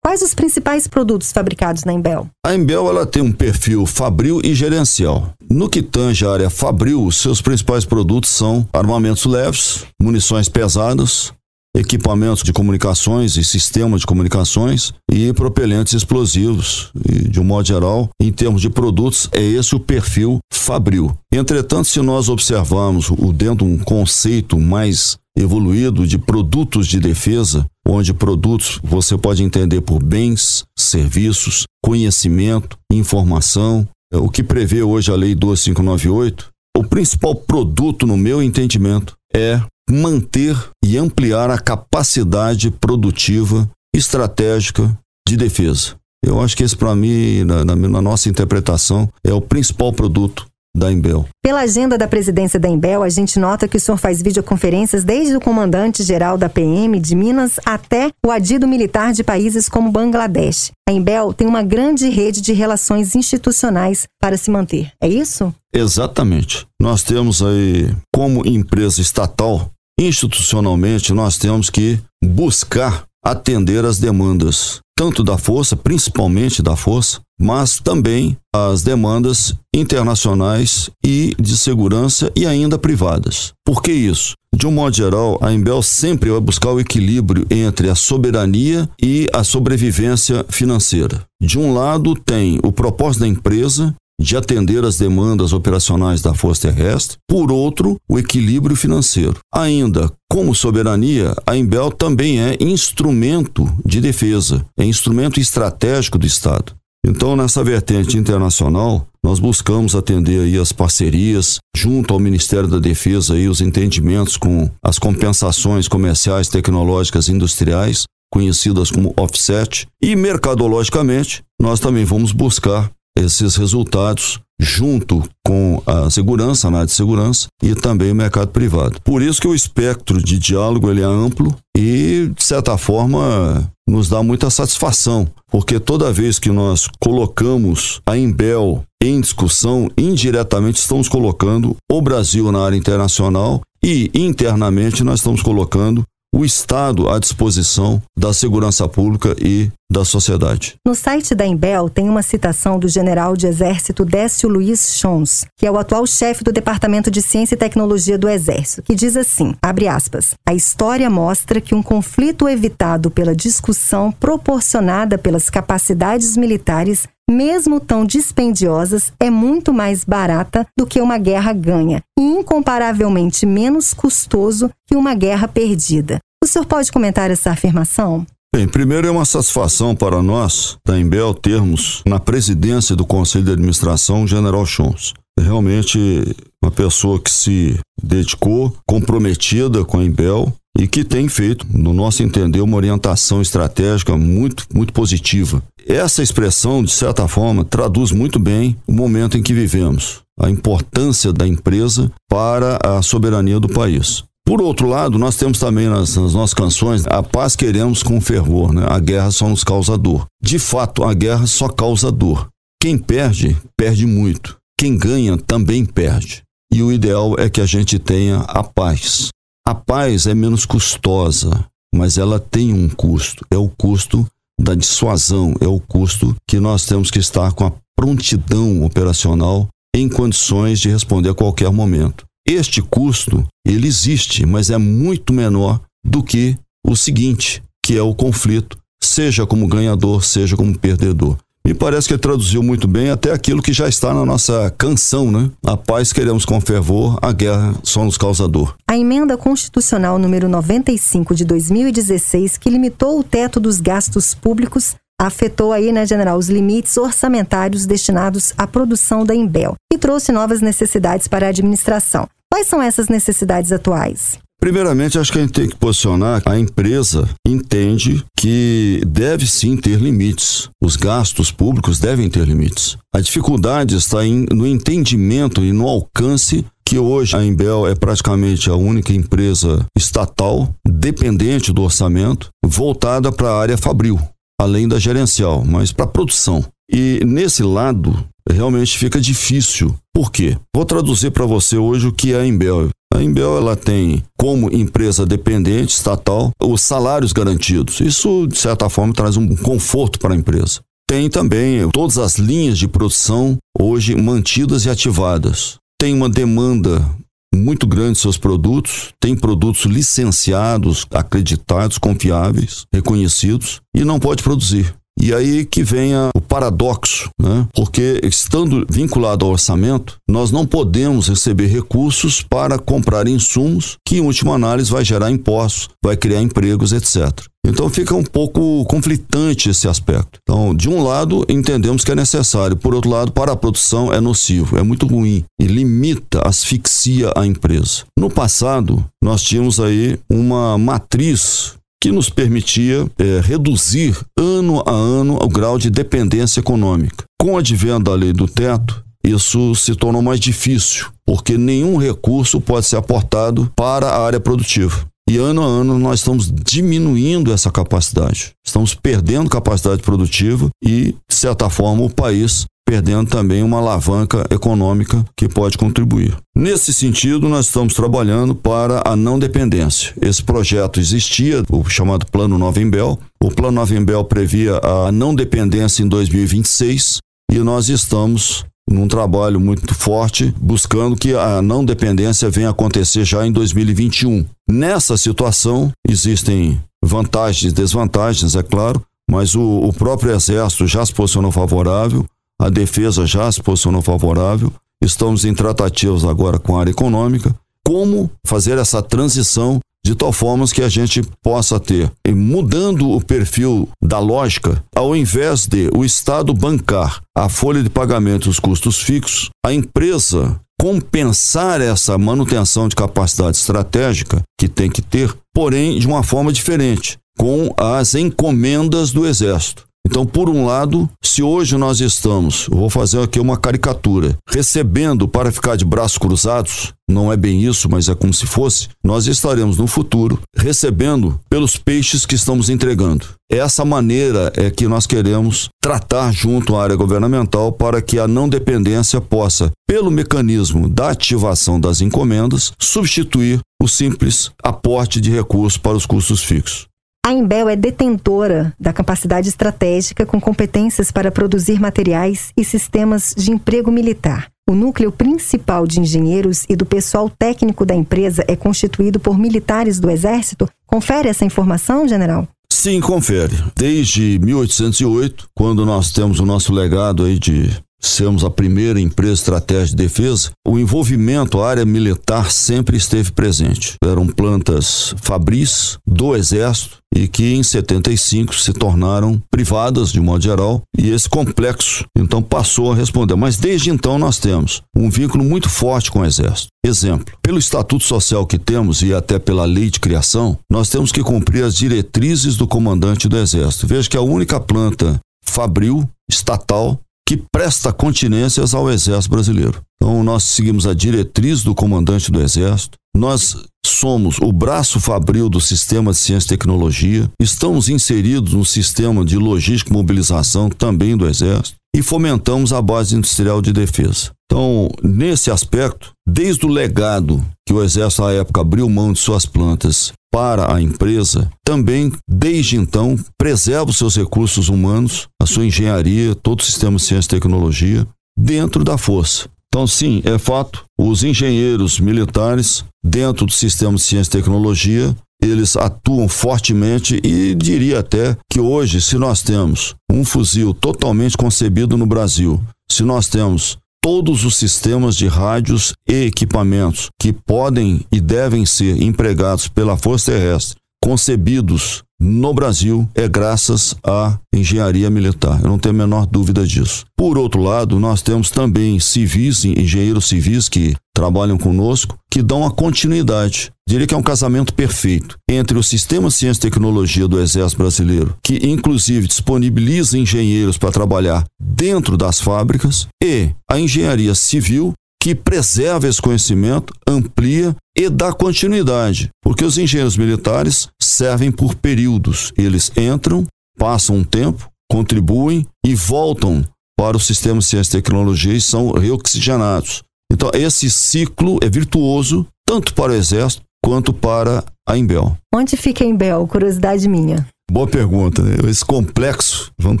Quais 0.02 0.22
os 0.22 0.34
principais 0.34 0.86
produtos 0.86 1.30
fabricados 1.30 1.84
na 1.84 1.92
Embel? 1.92 2.26
A 2.44 2.54
Embel 2.54 2.88
ela 2.88 3.04
tem 3.04 3.22
um 3.22 3.32
perfil 3.32 3.84
fabril 3.84 4.40
e 4.42 4.54
gerencial. 4.54 5.34
No 5.50 5.68
que 5.68 5.82
tange 5.82 6.24
a 6.24 6.32
área 6.32 6.48
fabril, 6.48 7.04
os 7.04 7.16
seus 7.16 7.42
principais 7.42 7.84
produtos 7.84 8.30
são 8.30 8.66
armamentos 8.72 9.26
leves, 9.26 9.84
munições 10.00 10.48
pesadas, 10.48 11.32
equipamentos 11.76 12.42
de 12.42 12.52
comunicações 12.52 13.36
e 13.36 13.44
sistemas 13.44 14.00
de 14.00 14.06
comunicações 14.06 14.92
e 15.10 15.32
propelentes 15.32 15.92
explosivos. 15.92 16.90
E, 17.08 17.28
de 17.28 17.38
um 17.38 17.44
modo 17.44 17.68
geral, 17.68 18.08
em 18.20 18.32
termos 18.32 18.62
de 18.62 18.70
produtos, 18.70 19.28
é 19.32 19.42
esse 19.42 19.74
o 19.74 19.80
perfil 19.80 20.38
fabril. 20.52 21.16
Entretanto, 21.32 21.88
se 21.88 22.00
nós 22.00 22.28
observarmos 22.28 23.10
o 23.10 23.32
dentro 23.32 23.66
de 23.66 23.72
um 23.72 23.78
conceito 23.78 24.58
mais 24.58 25.18
evoluído 25.40 26.06
de 26.06 26.18
produtos 26.18 26.86
de 26.86 27.00
defesa, 27.00 27.66
onde 27.86 28.12
produtos 28.12 28.80
você 28.82 29.16
pode 29.16 29.42
entender 29.42 29.80
por 29.80 30.02
bens, 30.02 30.64
serviços, 30.78 31.64
conhecimento, 31.82 32.76
informação, 32.92 33.88
é 34.12 34.16
o 34.16 34.28
que 34.28 34.42
prevê 34.42 34.82
hoje 34.82 35.12
a 35.12 35.16
Lei 35.16 35.34
2598. 35.34 36.48
O 36.76 36.84
principal 36.84 37.34
produto, 37.34 38.06
no 38.06 38.16
meu 38.16 38.42
entendimento, 38.42 39.14
é 39.34 39.60
manter 39.88 40.56
e 40.84 40.96
ampliar 40.96 41.50
a 41.50 41.58
capacidade 41.58 42.70
produtiva 42.70 43.68
estratégica 43.94 44.96
de 45.26 45.36
defesa. 45.36 45.94
Eu 46.24 46.40
acho 46.40 46.56
que 46.56 46.62
esse, 46.62 46.76
para 46.76 46.94
mim, 46.94 47.44
na, 47.44 47.64
na, 47.64 48.02
nossa 48.02 48.28
interpretação, 48.28 49.08
é 49.24 49.32
o 49.32 49.40
principal 49.40 49.92
produto 49.92 50.46
da 50.74 50.90
Embel. 50.90 51.26
Pela 51.42 51.60
agenda 51.60 51.98
da 51.98 52.06
presidência 52.06 52.58
da 52.58 52.68
Embel, 52.68 53.02
a 53.02 53.08
gente 53.08 53.38
nota 53.38 53.66
que 53.66 53.76
o 53.76 53.80
senhor 53.80 53.98
faz 53.98 54.22
videoconferências 54.22 55.04
desde 55.04 55.36
o 55.36 55.40
comandante-geral 55.40 56.38
da 56.38 56.48
PM 56.48 56.98
de 57.00 57.14
Minas 57.14 57.58
até 57.64 58.10
o 58.24 58.30
adido 58.30 58.68
militar 58.68 59.12
de 59.12 59.24
países 59.24 59.68
como 59.68 59.90
Bangladesh. 59.90 60.70
A 60.88 60.92
Embel 60.92 61.32
tem 61.32 61.46
uma 61.46 61.62
grande 61.62 62.08
rede 62.08 62.40
de 62.40 62.52
relações 62.52 63.14
institucionais 63.14 64.06
para 64.20 64.36
se 64.36 64.50
manter. 64.50 64.92
É 65.02 65.08
isso? 65.08 65.54
Exatamente. 65.72 66.66
Nós 66.80 67.02
temos 67.02 67.42
aí, 67.42 67.94
como 68.14 68.46
empresa 68.46 69.00
estatal, 69.00 69.70
institucionalmente, 69.98 71.12
nós 71.12 71.36
temos 71.36 71.68
que 71.68 72.00
buscar 72.24 73.04
atender 73.24 73.84
as 73.84 73.98
demandas 73.98 74.80
tanto 75.00 75.24
da 75.24 75.38
força, 75.38 75.74
principalmente 75.74 76.62
da 76.62 76.76
força, 76.76 77.20
mas 77.40 77.78
também 77.78 78.36
as 78.54 78.82
demandas 78.82 79.54
internacionais 79.74 80.90
e 81.02 81.34
de 81.40 81.56
segurança 81.56 82.30
e 82.36 82.44
ainda 82.44 82.78
privadas. 82.78 83.54
Por 83.64 83.82
que 83.82 83.90
isso? 83.90 84.34
De 84.54 84.66
um 84.66 84.70
modo 84.70 84.94
geral, 84.94 85.38
a 85.40 85.54
Embel 85.54 85.80
sempre 85.80 86.28
vai 86.28 86.40
buscar 86.40 86.70
o 86.72 86.80
equilíbrio 86.80 87.46
entre 87.50 87.88
a 87.88 87.94
soberania 87.94 88.86
e 89.02 89.26
a 89.32 89.42
sobrevivência 89.42 90.44
financeira. 90.50 91.22
De 91.40 91.58
um 91.58 91.72
lado, 91.72 92.14
tem 92.14 92.60
o 92.62 92.70
propósito 92.70 93.20
da 93.20 93.28
empresa 93.28 93.94
de 94.20 94.36
atender 94.36 94.84
as 94.84 94.98
demandas 94.98 95.54
operacionais 95.54 96.20
da 96.20 96.34
Força 96.34 96.70
Terrestre, 96.70 97.16
por 97.26 97.50
outro, 97.50 97.96
o 98.06 98.18
equilíbrio 98.18 98.76
financeiro. 98.76 99.38
Ainda, 99.52 100.12
como 100.30 100.54
soberania, 100.54 101.34
a 101.46 101.56
Embel 101.56 101.90
também 101.90 102.38
é 102.38 102.56
instrumento 102.60 103.66
de 103.84 103.98
defesa, 104.00 104.64
é 104.78 104.84
instrumento 104.84 105.40
estratégico 105.40 106.18
do 106.18 106.26
Estado. 106.26 106.74
Então, 107.04 107.34
nessa 107.34 107.64
vertente 107.64 108.18
internacional, 108.18 109.06
nós 109.24 109.38
buscamos 109.38 109.94
atender 109.94 110.40
aí 110.42 110.58
as 110.58 110.70
parcerias 110.70 111.58
junto 111.74 112.12
ao 112.12 112.20
Ministério 112.20 112.68
da 112.68 112.78
Defesa 112.78 113.38
e 113.38 113.48
os 113.48 113.62
entendimentos 113.62 114.36
com 114.36 114.70
as 114.84 114.98
compensações 114.98 115.88
comerciais, 115.88 116.48
tecnológicas 116.48 117.28
e 117.28 117.32
industriais, 117.32 118.04
conhecidas 118.30 118.90
como 118.90 119.14
offset, 119.16 119.86
e 120.02 120.14
mercadologicamente, 120.14 121.42
nós 121.58 121.80
também 121.80 122.04
vamos 122.04 122.32
buscar 122.32 122.90
esses 123.18 123.56
resultados 123.56 124.40
junto 124.60 125.22
com 125.44 125.82
a 125.86 126.10
segurança, 126.10 126.70
na 126.70 126.78
área 126.78 126.86
de 126.86 126.92
segurança 126.92 127.48
e 127.62 127.74
também 127.74 128.12
o 128.12 128.14
mercado 128.14 128.48
privado. 128.48 129.00
Por 129.02 129.22
isso 129.22 129.40
que 129.40 129.48
o 129.48 129.54
espectro 129.54 130.22
de 130.22 130.38
diálogo 130.38 130.90
ele 130.90 131.00
é 131.00 131.04
amplo 131.04 131.54
e, 131.76 132.30
de 132.36 132.42
certa 132.42 132.76
forma, 132.76 133.70
nos 133.88 134.08
dá 134.08 134.22
muita 134.22 134.50
satisfação, 134.50 135.26
porque 135.50 135.80
toda 135.80 136.12
vez 136.12 136.38
que 136.38 136.50
nós 136.50 136.88
colocamos 137.00 138.00
a 138.06 138.16
Embel 138.16 138.84
em 139.02 139.20
discussão, 139.20 139.88
indiretamente 139.96 140.78
estamos 140.78 141.08
colocando 141.08 141.74
o 141.90 142.02
Brasil 142.02 142.52
na 142.52 142.62
área 142.62 142.76
internacional 142.76 143.62
e 143.82 144.10
internamente 144.14 145.02
nós 145.02 145.20
estamos 145.20 145.42
colocando 145.42 146.04
o 146.32 146.44
Estado 146.44 147.08
à 147.08 147.18
disposição 147.18 148.00
da 148.16 148.32
segurança 148.32 148.88
pública 148.88 149.34
e 149.40 149.70
da 149.90 150.04
sociedade. 150.04 150.76
No 150.86 150.94
site 150.94 151.34
da 151.34 151.44
Embel 151.44 151.90
tem 151.90 152.08
uma 152.08 152.22
citação 152.22 152.78
do 152.78 152.88
general 152.88 153.36
de 153.36 153.48
exército 153.48 154.04
Décio 154.04 154.48
Luiz 154.48 154.96
Chons, 154.96 155.44
que 155.56 155.66
é 155.66 155.70
o 155.70 155.76
atual 155.76 156.06
chefe 156.06 156.44
do 156.44 156.52
Departamento 156.52 157.10
de 157.10 157.20
Ciência 157.20 157.56
e 157.56 157.58
Tecnologia 157.58 158.16
do 158.16 158.28
Exército, 158.28 158.82
que 158.82 158.94
diz 158.94 159.16
assim, 159.16 159.52
abre 159.60 159.88
aspas, 159.88 160.34
a 160.48 160.54
história 160.54 161.10
mostra 161.10 161.60
que 161.60 161.74
um 161.74 161.82
conflito 161.82 162.48
evitado 162.48 163.10
pela 163.10 163.34
discussão 163.34 164.12
proporcionada 164.12 165.18
pelas 165.18 165.50
capacidades 165.50 166.36
militares 166.36 167.08
mesmo 167.30 167.80
tão 167.80 168.04
dispendiosas, 168.04 169.12
é 169.18 169.30
muito 169.30 169.72
mais 169.72 170.04
barata 170.04 170.66
do 170.76 170.86
que 170.86 171.00
uma 171.00 171.16
guerra 171.16 171.52
ganha 171.52 172.02
e 172.18 172.22
incomparavelmente 172.22 173.46
menos 173.46 173.94
custoso 173.94 174.70
que 174.86 174.96
uma 174.96 175.14
guerra 175.14 175.48
perdida. 175.48 176.18
O 176.42 176.46
senhor 176.46 176.66
pode 176.66 176.90
comentar 176.90 177.30
essa 177.30 177.50
afirmação? 177.50 178.26
Bem, 178.54 178.66
primeiro 178.66 179.06
é 179.06 179.10
uma 179.10 179.24
satisfação 179.24 179.94
para 179.94 180.20
nós, 180.20 180.76
da 180.84 180.98
Embel, 180.98 181.32
termos 181.32 182.02
na 182.04 182.18
presidência 182.18 182.96
do 182.96 183.06
Conselho 183.06 183.44
de 183.44 183.52
Administração 183.52 184.24
o 184.24 184.26
General 184.26 184.66
Chons. 184.66 185.14
Realmente 185.38 186.34
uma 186.62 186.72
pessoa 186.72 187.20
que 187.20 187.30
se 187.30 187.78
dedicou, 188.02 188.76
comprometida 188.86 189.84
com 189.84 189.98
a 189.98 190.04
Embel 190.04 190.52
e 190.78 190.86
que 190.86 191.04
tem 191.04 191.28
feito, 191.28 191.66
no 191.70 191.92
nosso 191.92 192.22
entender, 192.22 192.60
uma 192.60 192.76
orientação 192.76 193.42
estratégica 193.42 194.16
muito, 194.16 194.64
muito 194.72 194.92
positiva. 194.92 195.62
Essa 195.86 196.22
expressão, 196.22 196.82
de 196.82 196.90
certa 196.90 197.26
forma, 197.26 197.64
traduz 197.64 198.12
muito 198.12 198.38
bem 198.38 198.76
o 198.86 198.92
momento 198.92 199.36
em 199.36 199.42
que 199.42 199.52
vivemos. 199.52 200.20
a 200.42 200.48
importância 200.48 201.34
da 201.34 201.46
empresa 201.46 202.10
para 202.26 202.78
a 202.82 203.02
soberania 203.02 203.60
do 203.60 203.68
país. 203.68 204.24
Por 204.46 204.62
outro 204.62 204.88
lado, 204.88 205.18
nós 205.18 205.36
temos 205.36 205.58
também 205.58 205.86
nas, 205.86 206.16
nas, 206.16 206.32
nossas 206.32 206.54
canções 206.54 207.06
a 207.06 207.22
paz 207.22 207.54
queremos 207.54 208.02
com 208.02 208.18
fervor, 208.22 208.72
né? 208.72 208.86
a 208.88 208.98
guerra 208.98 209.30
só 209.30 209.48
nos 209.48 209.62
causa 209.62 209.98
dor. 209.98 210.24
De 210.42 210.58
fato, 210.58 211.04
a 211.04 211.12
guerra 211.12 211.46
só 211.46 211.68
causa 211.68 212.10
dor. 212.10 212.48
Quem 212.80 212.96
perde, 212.96 213.54
perde 213.76 214.06
muito. 214.06 214.56
Quem 214.78 214.96
ganha 214.96 215.36
também 215.36 215.84
perde. 215.84 216.42
E 216.72 216.82
o 216.82 216.90
ideal 216.90 217.34
é 217.38 217.50
que 217.50 217.60
a 217.60 217.66
gente 217.66 217.98
tenha 217.98 218.38
a 218.38 218.64
paz. 218.64 219.28
A 219.70 219.74
paz 219.76 220.26
é 220.26 220.34
menos 220.34 220.66
custosa, 220.66 221.64
mas 221.94 222.18
ela 222.18 222.40
tem 222.40 222.74
um 222.74 222.88
custo. 222.88 223.46
É 223.52 223.56
o 223.56 223.68
custo 223.68 224.26
da 224.60 224.74
dissuasão, 224.74 225.54
é 225.60 225.66
o 225.68 225.78
custo 225.78 226.34
que 226.44 226.58
nós 226.58 226.84
temos 226.84 227.08
que 227.08 227.20
estar 227.20 227.52
com 227.52 227.64
a 227.64 227.72
prontidão 227.94 228.82
operacional 228.82 229.68
em 229.94 230.08
condições 230.08 230.80
de 230.80 230.88
responder 230.88 231.28
a 231.28 231.34
qualquer 231.34 231.70
momento. 231.70 232.26
Este 232.44 232.82
custo, 232.82 233.46
ele 233.64 233.86
existe, 233.86 234.44
mas 234.44 234.70
é 234.70 234.76
muito 234.76 235.32
menor 235.32 235.80
do 236.04 236.20
que 236.20 236.58
o 236.84 236.96
seguinte, 236.96 237.62
que 237.86 237.96
é 237.96 238.02
o 238.02 238.12
conflito, 238.12 238.76
seja 239.00 239.46
como 239.46 239.68
ganhador, 239.68 240.24
seja 240.24 240.56
como 240.56 240.76
perdedor. 240.76 241.38
Me 241.66 241.74
parece 241.74 242.08
que 242.08 242.16
traduziu 242.16 242.62
muito 242.62 242.88
bem 242.88 243.10
até 243.10 243.32
aquilo 243.32 243.62
que 243.62 243.72
já 243.72 243.88
está 243.88 244.14
na 244.14 244.24
nossa 244.24 244.74
canção, 244.78 245.30
né? 245.30 245.50
A 245.64 245.76
paz 245.76 246.12
queremos 246.12 246.44
com 246.44 246.60
fervor, 246.60 247.18
a 247.20 247.32
guerra 247.32 247.74
só 247.82 248.04
nos 248.04 248.16
causa 248.16 248.48
dor. 248.48 248.74
A 248.88 248.96
emenda 248.96 249.36
constitucional 249.36 250.18
número 250.18 250.48
95 250.48 251.34
de 251.34 251.44
2016, 251.44 252.56
que 252.56 252.70
limitou 252.70 253.20
o 253.20 253.22
teto 253.22 253.60
dos 253.60 253.80
gastos 253.80 254.34
públicos, 254.34 254.96
afetou 255.20 255.72
aí, 255.72 255.92
né, 255.92 256.06
general, 256.06 256.38
os 256.38 256.48
limites 256.48 256.96
orçamentários 256.96 257.84
destinados 257.84 258.54
à 258.56 258.66
produção 258.66 259.24
da 259.24 259.34
Embel 259.34 259.74
e 259.92 259.98
trouxe 259.98 260.32
novas 260.32 260.62
necessidades 260.62 261.28
para 261.28 261.46
a 261.46 261.50
administração. 261.50 262.26
Quais 262.50 262.66
são 262.66 262.80
essas 262.82 263.08
necessidades 263.08 263.70
atuais? 263.70 264.38
Primeiramente, 264.60 265.18
acho 265.18 265.32
que 265.32 265.38
a 265.38 265.40
gente 265.40 265.54
tem 265.54 265.68
que 265.68 265.76
posicionar 265.76 266.42
a 266.44 266.58
empresa 266.58 267.26
entende 267.48 268.22
que 268.38 269.00
deve 269.06 269.46
sim 269.46 269.74
ter 269.74 269.98
limites. 269.98 270.68
Os 270.82 270.96
gastos 270.96 271.50
públicos 271.50 271.98
devem 271.98 272.28
ter 272.28 272.46
limites. 272.46 272.98
A 273.14 273.20
dificuldade 273.20 273.96
está 273.96 274.24
em, 274.24 274.46
no 274.52 274.66
entendimento 274.66 275.64
e 275.64 275.72
no 275.72 275.88
alcance 275.88 276.64
que 276.84 276.98
hoje 276.98 277.36
a 277.36 277.44
Embel 277.44 277.86
é 277.86 277.94
praticamente 277.94 278.68
a 278.68 278.74
única 278.74 279.12
empresa 279.12 279.86
estatal 279.96 280.68
dependente 280.86 281.72
do 281.72 281.82
orçamento 281.82 282.48
voltada 282.64 283.32
para 283.32 283.48
a 283.48 283.60
área 283.60 283.78
fabril, 283.78 284.20
além 284.60 284.86
da 284.86 284.98
gerencial, 284.98 285.64
mas 285.64 285.92
para 285.92 286.04
a 286.04 286.08
produção. 286.08 286.64
E 286.92 287.20
nesse 287.24 287.62
lado 287.62 288.26
realmente 288.52 288.96
fica 288.98 289.20
difícil. 289.20 289.94
Por 290.14 290.30
quê? 290.30 290.56
Vou 290.74 290.84
traduzir 290.84 291.30
para 291.30 291.46
você 291.46 291.76
hoje 291.76 292.06
o 292.06 292.12
que 292.12 292.32
é 292.32 292.40
a 292.40 292.46
Embel. 292.46 292.88
A 293.12 293.22
Embel 293.22 293.56
ela 293.56 293.76
tem 293.76 294.22
como 294.38 294.72
empresa 294.72 295.26
dependente 295.26 295.92
estatal 295.92 296.50
os 296.62 296.80
salários 296.80 297.32
garantidos. 297.32 298.00
Isso 298.00 298.46
de 298.46 298.56
certa 298.56 298.88
forma 298.88 299.12
traz 299.12 299.36
um 299.36 299.56
conforto 299.56 300.18
para 300.18 300.34
a 300.34 300.36
empresa. 300.36 300.80
Tem 301.08 301.28
também 301.28 301.90
todas 301.90 302.18
as 302.18 302.38
linhas 302.38 302.78
de 302.78 302.86
produção 302.86 303.58
hoje 303.78 304.14
mantidas 304.14 304.84
e 304.84 304.90
ativadas. 304.90 305.76
Tem 306.00 306.14
uma 306.14 306.28
demanda 306.28 307.04
muito 307.52 307.86
grande 307.86 308.12
de 308.12 308.18
seus 308.20 308.38
produtos, 308.38 309.12
tem 309.20 309.36
produtos 309.36 309.84
licenciados, 309.86 311.04
acreditados, 311.10 311.98
confiáveis, 311.98 312.84
reconhecidos 312.94 313.80
e 313.94 314.04
não 314.04 314.20
pode 314.20 314.42
produzir. 314.42 314.94
E 315.20 315.34
aí 315.34 315.66
que 315.66 315.82
venha 315.82 316.30
o 316.34 316.40
paradoxo, 316.40 317.28
né? 317.38 317.66
Porque 317.74 318.20
estando 318.24 318.86
vinculado 318.88 319.44
ao 319.44 319.52
orçamento, 319.52 320.16
nós 320.28 320.50
não 320.50 320.64
podemos 320.64 321.28
receber 321.28 321.66
recursos 321.66 322.42
para 322.42 322.78
comprar 322.78 323.28
insumos 323.28 323.96
que, 324.06 324.16
em 324.16 324.20
última 324.20 324.54
análise, 324.54 324.90
vai 324.90 325.04
gerar 325.04 325.30
impostos, 325.30 325.90
vai 326.02 326.16
criar 326.16 326.40
empregos, 326.40 326.92
etc. 326.92 327.30
Então 327.66 327.90
fica 327.90 328.14
um 328.14 328.24
pouco 328.24 328.84
conflitante 328.86 329.68
esse 329.68 329.86
aspecto. 329.86 330.38
Então, 330.42 330.74
de 330.74 330.88
um 330.88 331.02
lado, 331.02 331.44
entendemos 331.48 332.02
que 332.02 332.10
é 332.10 332.14
necessário, 332.14 332.74
por 332.74 332.94
outro 332.94 333.10
lado, 333.10 333.32
para 333.32 333.52
a 333.52 333.56
produção 333.56 334.12
é 334.12 334.20
nocivo, 334.20 334.78
é 334.78 334.82
muito 334.82 335.06
ruim 335.06 335.44
e 335.60 335.66
limita, 335.66 336.40
asfixia 336.46 337.30
a 337.36 337.46
empresa. 337.46 338.04
No 338.18 338.30
passado, 338.30 339.04
nós 339.22 339.42
tínhamos 339.42 339.78
aí 339.78 340.18
uma 340.30 340.78
matriz 340.78 341.74
que 342.02 342.10
nos 342.10 342.30
permitia 342.30 343.06
é, 343.18 343.40
reduzir 343.40 344.18
ano 344.38 344.82
a 344.86 344.90
ano 344.90 345.36
o 345.40 345.48
grau 345.48 345.78
de 345.78 345.90
dependência 345.90 346.60
econômica. 346.60 347.24
Com 347.38 347.52
o 347.52 347.58
advento 347.58 348.04
da 348.04 348.14
lei 348.14 348.32
do 348.32 348.48
teto, 348.48 349.04
isso 349.22 349.74
se 349.74 349.94
tornou 349.94 350.22
mais 350.22 350.40
difícil, 350.40 351.08
porque 351.26 351.58
nenhum 351.58 351.98
recurso 351.98 352.60
pode 352.60 352.86
ser 352.86 352.96
aportado 352.96 353.70
para 353.76 354.08
a 354.08 354.24
área 354.24 354.40
produtiva. 354.40 355.06
E 355.28 355.36
ano 355.36 355.62
a 355.62 355.66
ano 355.66 355.98
nós 355.98 356.20
estamos 356.20 356.50
diminuindo 356.50 357.52
essa 357.52 357.70
capacidade. 357.70 358.52
Estamos 358.66 358.94
perdendo 358.94 359.50
capacidade 359.50 360.02
produtiva 360.02 360.68
e, 360.82 361.14
de 361.28 361.36
certa 361.36 361.68
forma, 361.68 362.02
o 362.02 362.10
país 362.10 362.64
perdendo 362.90 363.30
também 363.30 363.62
uma 363.62 363.78
alavanca 363.78 364.44
econômica 364.50 365.24
que 365.36 365.48
pode 365.48 365.78
contribuir. 365.78 366.36
Nesse 366.56 366.92
sentido, 366.92 367.48
nós 367.48 367.66
estamos 367.66 367.94
trabalhando 367.94 368.52
para 368.52 369.00
a 369.06 369.14
não 369.14 369.38
dependência. 369.38 370.12
Esse 370.20 370.42
projeto 370.42 370.98
existia, 370.98 371.62
o 371.70 371.88
chamado 371.88 372.26
Plano 372.26 372.58
Nova 372.58 372.80
Embel. 372.82 373.16
O 373.40 373.48
Plano 373.48 373.76
Nova 373.76 373.94
Embel 373.94 374.24
previa 374.24 374.80
a 374.82 375.12
não 375.12 375.36
dependência 375.36 376.02
em 376.02 376.08
2026 376.08 377.18
e 377.52 377.60
nós 377.60 377.88
estamos 377.88 378.64
num 378.90 379.06
trabalho 379.06 379.60
muito 379.60 379.94
forte, 379.94 380.52
buscando 380.60 381.14
que 381.14 381.32
a 381.32 381.62
não 381.62 381.84
dependência 381.84 382.50
venha 382.50 382.70
acontecer 382.70 383.24
já 383.24 383.46
em 383.46 383.52
2021. 383.52 384.44
Nessa 384.68 385.16
situação, 385.16 385.92
existem 386.08 386.80
vantagens 387.04 387.70
e 387.70 387.74
desvantagens, 387.74 388.56
é 388.56 388.64
claro, 388.64 389.00
mas 389.30 389.54
o, 389.54 389.62
o 389.62 389.92
próprio 389.92 390.32
Exército 390.32 390.88
já 390.88 391.06
se 391.06 391.14
posicionou 391.14 391.52
favorável, 391.52 392.26
a 392.60 392.68
defesa 392.68 393.26
já 393.26 393.50
se 393.50 393.62
posicionou 393.62 394.02
favorável. 394.02 394.70
Estamos 395.02 395.46
em 395.46 395.54
tratativas 395.54 396.26
agora 396.26 396.58
com 396.58 396.76
a 396.76 396.80
área 396.80 396.90
econômica. 396.90 397.54
Como 397.86 398.30
fazer 398.44 398.76
essa 398.76 399.02
transição 399.02 399.80
de 400.04 400.14
tal 400.14 400.30
forma 400.30 400.66
que 400.66 400.82
a 400.82 400.88
gente 400.88 401.22
possa 401.42 401.80
ter, 401.80 402.10
mudando 402.28 403.10
o 403.10 403.20
perfil 403.20 403.88
da 404.02 404.18
lógica, 404.18 404.82
ao 404.94 405.16
invés 405.16 405.66
de 405.66 405.90
o 405.94 406.04
Estado 406.04 406.52
bancar 406.52 407.22
a 407.36 407.48
folha 407.48 407.82
de 407.82 407.88
pagamento 407.88 408.46
e 408.46 408.50
os 408.50 408.60
custos 408.60 409.00
fixos, 409.00 409.48
a 409.64 409.72
empresa 409.72 410.60
compensar 410.78 411.80
essa 411.80 412.16
manutenção 412.16 412.88
de 412.88 412.96
capacidade 412.96 413.56
estratégica 413.56 414.42
que 414.58 414.68
tem 414.68 414.90
que 414.90 415.02
ter, 415.02 415.34
porém 415.54 415.98
de 415.98 416.06
uma 416.06 416.22
forma 416.22 416.52
diferente, 416.52 417.18
com 417.38 417.74
as 417.76 418.14
encomendas 418.14 419.12
do 419.12 419.26
Exército. 419.26 419.89
Então, 420.06 420.26
por 420.26 420.48
um 420.48 420.64
lado, 420.64 421.08
se 421.22 421.42
hoje 421.42 421.76
nós 421.76 422.00
estamos, 422.00 422.66
vou 422.68 422.90
fazer 422.90 423.22
aqui 423.22 423.38
uma 423.38 423.56
caricatura, 423.56 424.36
recebendo 424.48 425.28
para 425.28 425.52
ficar 425.52 425.76
de 425.76 425.84
braços 425.84 426.18
cruzados, 426.18 426.92
não 427.08 427.32
é 427.32 427.36
bem 427.36 427.62
isso, 427.62 427.88
mas 427.88 428.08
é 428.08 428.14
como 428.14 428.32
se 428.32 428.46
fosse, 428.46 428.88
nós 429.04 429.26
estaremos 429.26 429.76
no 429.76 429.86
futuro 429.86 430.40
recebendo 430.56 431.38
pelos 431.48 431.76
peixes 431.76 432.24
que 432.24 432.34
estamos 432.34 432.70
entregando. 432.70 433.26
Essa 433.50 433.84
maneira 433.84 434.52
é 434.56 434.70
que 434.70 434.88
nós 434.88 435.06
queremos 435.06 435.68
tratar 435.80 436.32
junto 436.32 436.76
à 436.76 436.82
área 436.82 436.96
governamental 436.96 437.70
para 437.70 438.00
que 438.00 438.18
a 438.18 438.26
não 438.26 438.48
dependência 438.48 439.20
possa, 439.20 439.70
pelo 439.86 440.10
mecanismo 440.10 440.88
da 440.88 441.10
ativação 441.10 441.78
das 441.78 442.00
encomendas, 442.00 442.72
substituir 442.78 443.60
o 443.82 443.88
simples 443.88 444.50
aporte 444.62 445.20
de 445.20 445.30
recursos 445.30 445.78
para 445.78 445.96
os 445.96 446.06
custos 446.06 446.42
fixos. 446.42 446.89
A 447.24 447.32
Embel 447.32 447.68
é 447.68 447.76
detentora 447.76 448.74
da 448.80 448.94
capacidade 448.94 449.48
estratégica 449.48 450.24
com 450.24 450.40
competências 450.40 451.12
para 451.12 451.30
produzir 451.30 451.78
materiais 451.78 452.50
e 452.56 452.64
sistemas 452.64 453.34
de 453.36 453.52
emprego 453.52 453.92
militar. 453.92 454.48
O 454.68 454.72
núcleo 454.72 455.12
principal 455.12 455.86
de 455.86 456.00
engenheiros 456.00 456.64
e 456.68 456.74
do 456.74 456.86
pessoal 456.86 457.28
técnico 457.28 457.84
da 457.84 457.94
empresa 457.94 458.42
é 458.48 458.56
constituído 458.56 459.20
por 459.20 459.38
militares 459.38 460.00
do 460.00 460.10
Exército. 460.10 460.66
Confere 460.86 461.28
essa 461.28 461.44
informação, 461.44 462.08
general? 462.08 462.48
Sim, 462.72 463.00
confere. 463.00 463.54
Desde 463.76 464.38
1808, 464.38 465.48
quando 465.54 465.84
nós 465.84 466.12
temos 466.12 466.40
o 466.40 466.46
nosso 466.46 466.72
legado 466.72 467.24
aí 467.24 467.38
de 467.38 467.70
sermos 468.00 468.44
a 468.44 468.50
primeira 468.50 469.00
empresa 469.00 469.34
estratégica 469.34 469.96
de 469.96 470.02
defesa, 470.02 470.50
o 470.66 470.78
envolvimento, 470.78 471.60
a 471.60 471.68
área 471.68 471.84
militar 471.84 472.50
sempre 472.50 472.96
esteve 472.96 473.30
presente. 473.32 473.94
Eram 474.02 474.26
plantas 474.26 475.14
fabris 475.20 475.98
do 476.06 476.34
Exército 476.34 476.98
e 477.14 477.26
que 477.26 477.54
em 477.54 477.62
75 477.62 478.54
se 478.54 478.72
tornaram 478.72 479.42
privadas 479.50 480.12
de 480.12 480.20
modo 480.20 480.42
geral 480.42 480.82
e 480.96 481.10
esse 481.10 481.28
complexo 481.28 482.04
então 482.16 482.40
passou 482.40 482.92
a 482.92 482.94
responder. 482.94 483.34
Mas 483.34 483.56
desde 483.56 483.90
então 483.90 484.18
nós 484.18 484.38
temos 484.38 484.82
um 484.96 485.10
vínculo 485.10 485.42
muito 485.42 485.68
forte 485.68 486.10
com 486.10 486.20
o 486.20 486.24
Exército. 486.24 486.68
Exemplo, 486.84 487.34
pelo 487.42 487.58
estatuto 487.58 488.04
social 488.04 488.46
que 488.46 488.58
temos 488.58 489.02
e 489.02 489.12
até 489.12 489.38
pela 489.38 489.64
lei 489.64 489.90
de 489.90 490.00
criação, 490.00 490.58
nós 490.70 490.88
temos 490.88 491.12
que 491.12 491.22
cumprir 491.22 491.64
as 491.64 491.74
diretrizes 491.74 492.56
do 492.56 492.66
comandante 492.66 493.28
do 493.28 493.36
Exército. 493.36 493.86
Veja 493.86 494.08
que 494.08 494.16
a 494.16 494.22
única 494.22 494.58
planta 494.58 495.20
fabril 495.44 496.08
estatal 496.30 496.98
que 497.30 497.36
presta 497.52 497.92
continências 497.92 498.74
ao 498.74 498.90
Exército 498.90 499.32
Brasileiro. 499.32 499.80
Então, 500.02 500.24
nós 500.24 500.42
seguimos 500.42 500.84
a 500.84 500.92
diretriz 500.92 501.62
do 501.62 501.76
comandante 501.76 502.28
do 502.28 502.42
Exército, 502.42 502.98
nós 503.16 503.54
somos 503.86 504.38
o 504.40 504.52
braço 504.52 504.98
fabril 504.98 505.48
do 505.48 505.60
sistema 505.60 506.10
de 506.10 506.18
ciência 506.18 506.46
e 506.46 506.48
tecnologia, 506.48 507.30
estamos 507.40 507.88
inseridos 507.88 508.54
no 508.54 508.64
sistema 508.64 509.24
de 509.24 509.36
logística 509.36 509.92
e 509.92 509.92
mobilização 509.92 510.68
também 510.68 511.16
do 511.16 511.24
Exército 511.24 511.79
e 511.94 512.02
fomentamos 512.02 512.72
a 512.72 512.80
base 512.80 513.16
industrial 513.16 513.60
de 513.60 513.72
defesa. 513.72 514.30
Então, 514.46 514.88
nesse 515.02 515.50
aspecto, 515.50 516.12
desde 516.26 516.66
o 516.66 516.68
legado 516.68 517.44
que 517.66 517.72
o 517.72 517.82
Exército 517.82 518.24
à 518.24 518.32
época 518.32 518.60
abriu 518.60 518.88
mão 518.88 519.12
de 519.12 519.18
suas 519.18 519.46
plantas 519.46 520.12
para 520.32 520.74
a 520.74 520.80
empresa, 520.80 521.50
também, 521.64 522.12
desde 522.28 522.76
então, 522.76 523.16
preserva 523.38 523.90
os 523.90 523.98
seus 523.98 524.16
recursos 524.16 524.68
humanos, 524.68 525.28
a 525.40 525.46
sua 525.46 525.66
engenharia, 525.66 526.34
todo 526.34 526.60
o 526.60 526.64
sistema 526.64 526.96
de 526.96 527.02
ciência 527.02 527.28
e 527.28 527.40
tecnologia, 527.40 528.06
dentro 528.38 528.84
da 528.84 528.96
força. 528.96 529.48
Então, 529.68 529.86
sim, 529.86 530.20
é 530.24 530.36
fato, 530.36 530.84
os 530.98 531.22
engenheiros 531.22 532.00
militares, 532.00 532.84
dentro 533.04 533.46
do 533.46 533.52
sistema 533.52 533.94
de 533.94 534.02
ciência 534.02 534.30
e 534.30 534.40
tecnologia, 534.40 535.14
eles 535.42 535.76
atuam 535.76 536.28
fortemente 536.28 537.20
e 537.24 537.54
diria 537.54 538.00
até 538.00 538.36
que 538.50 538.60
hoje, 538.60 539.00
se 539.00 539.16
nós 539.16 539.42
temos 539.42 539.94
um 540.10 540.24
fuzil 540.24 540.74
totalmente 540.74 541.36
concebido 541.36 541.96
no 541.96 542.06
Brasil, 542.06 542.60
se 542.90 543.02
nós 543.02 543.28
temos 543.28 543.78
todos 544.02 544.44
os 544.44 544.56
sistemas 544.56 545.14
de 545.14 545.26
rádios 545.26 545.92
e 546.08 546.24
equipamentos 546.24 547.08
que 547.20 547.32
podem 547.32 548.00
e 548.10 548.20
devem 548.20 548.64
ser 548.64 549.00
empregados 549.02 549.68
pela 549.68 549.96
Força 549.96 550.32
Terrestre, 550.32 550.79
concebidos 551.02 552.02
no 552.20 552.52
Brasil 552.52 553.08
é 553.14 553.26
graças 553.26 553.94
à 554.04 554.38
engenharia 554.54 555.08
militar. 555.08 555.60
Eu 555.62 555.70
não 555.70 555.78
tenho 555.78 555.94
a 555.94 555.98
menor 555.98 556.26
dúvida 556.26 556.66
disso. 556.66 557.06
Por 557.16 557.38
outro 557.38 557.62
lado, 557.62 557.98
nós 557.98 558.20
temos 558.20 558.50
também 558.50 559.00
civis, 559.00 559.64
engenheiros 559.64 560.28
civis 560.28 560.68
que 560.68 560.94
trabalham 561.14 561.56
conosco, 561.56 562.18
que 562.30 562.42
dão 562.42 562.66
a 562.66 562.70
continuidade. 562.70 563.72
Diria 563.88 564.06
que 564.06 564.14
é 564.14 564.16
um 564.16 564.22
casamento 564.22 564.74
perfeito 564.74 565.36
entre 565.50 565.78
o 565.78 565.82
Sistema 565.82 566.30
Ciência 566.30 566.60
e 566.60 566.70
Tecnologia 566.70 567.26
do 567.26 567.40
Exército 567.40 567.82
Brasileiro, 567.82 568.36
que 568.42 568.60
inclusive 568.68 569.26
disponibiliza 569.26 570.18
engenheiros 570.18 570.76
para 570.76 570.92
trabalhar 570.92 571.44
dentro 571.58 572.16
das 572.16 572.40
fábricas, 572.40 573.08
e 573.22 573.50
a 573.68 573.80
engenharia 573.80 574.34
civil, 574.34 574.92
que 575.20 575.34
preserva 575.34 576.08
esse 576.08 576.20
conhecimento, 576.20 576.94
amplia 577.06 577.76
e 577.96 578.08
dá 578.08 578.32
continuidade, 578.32 579.28
porque 579.42 579.64
os 579.64 579.76
engenheiros 579.76 580.16
militares 580.16 580.88
servem 581.00 581.52
por 581.52 581.74
períodos. 581.74 582.52
Eles 582.56 582.90
entram, 582.96 583.46
passam 583.78 584.16
um 584.16 584.24
tempo, 584.24 584.68
contribuem 584.90 585.66
e 585.84 585.94
voltam 585.94 586.64
para 586.98 587.16
o 587.16 587.20
sistema 587.20 587.60
de 587.60 587.66
ciência 587.66 587.98
e 587.98 588.02
tecnologia 588.02 588.54
e 588.54 588.60
são 588.60 588.92
reoxigenados. 588.92 590.02
Então, 590.32 590.50
esse 590.54 590.90
ciclo 590.90 591.58
é 591.62 591.68
virtuoso 591.68 592.46
tanto 592.66 592.94
para 592.94 593.12
o 593.12 593.14
Exército 593.14 593.62
quanto 593.84 594.12
para 594.12 594.64
a 594.88 594.96
Embel. 594.96 595.36
Onde 595.54 595.76
fica 595.76 596.04
a 596.04 596.06
Embel? 596.06 596.46
Curiosidade 596.46 597.08
minha. 597.08 597.46
Boa 597.70 597.86
pergunta. 597.86 598.42
Esse 598.68 598.84
complexo, 598.84 599.70
vamos 599.78 600.00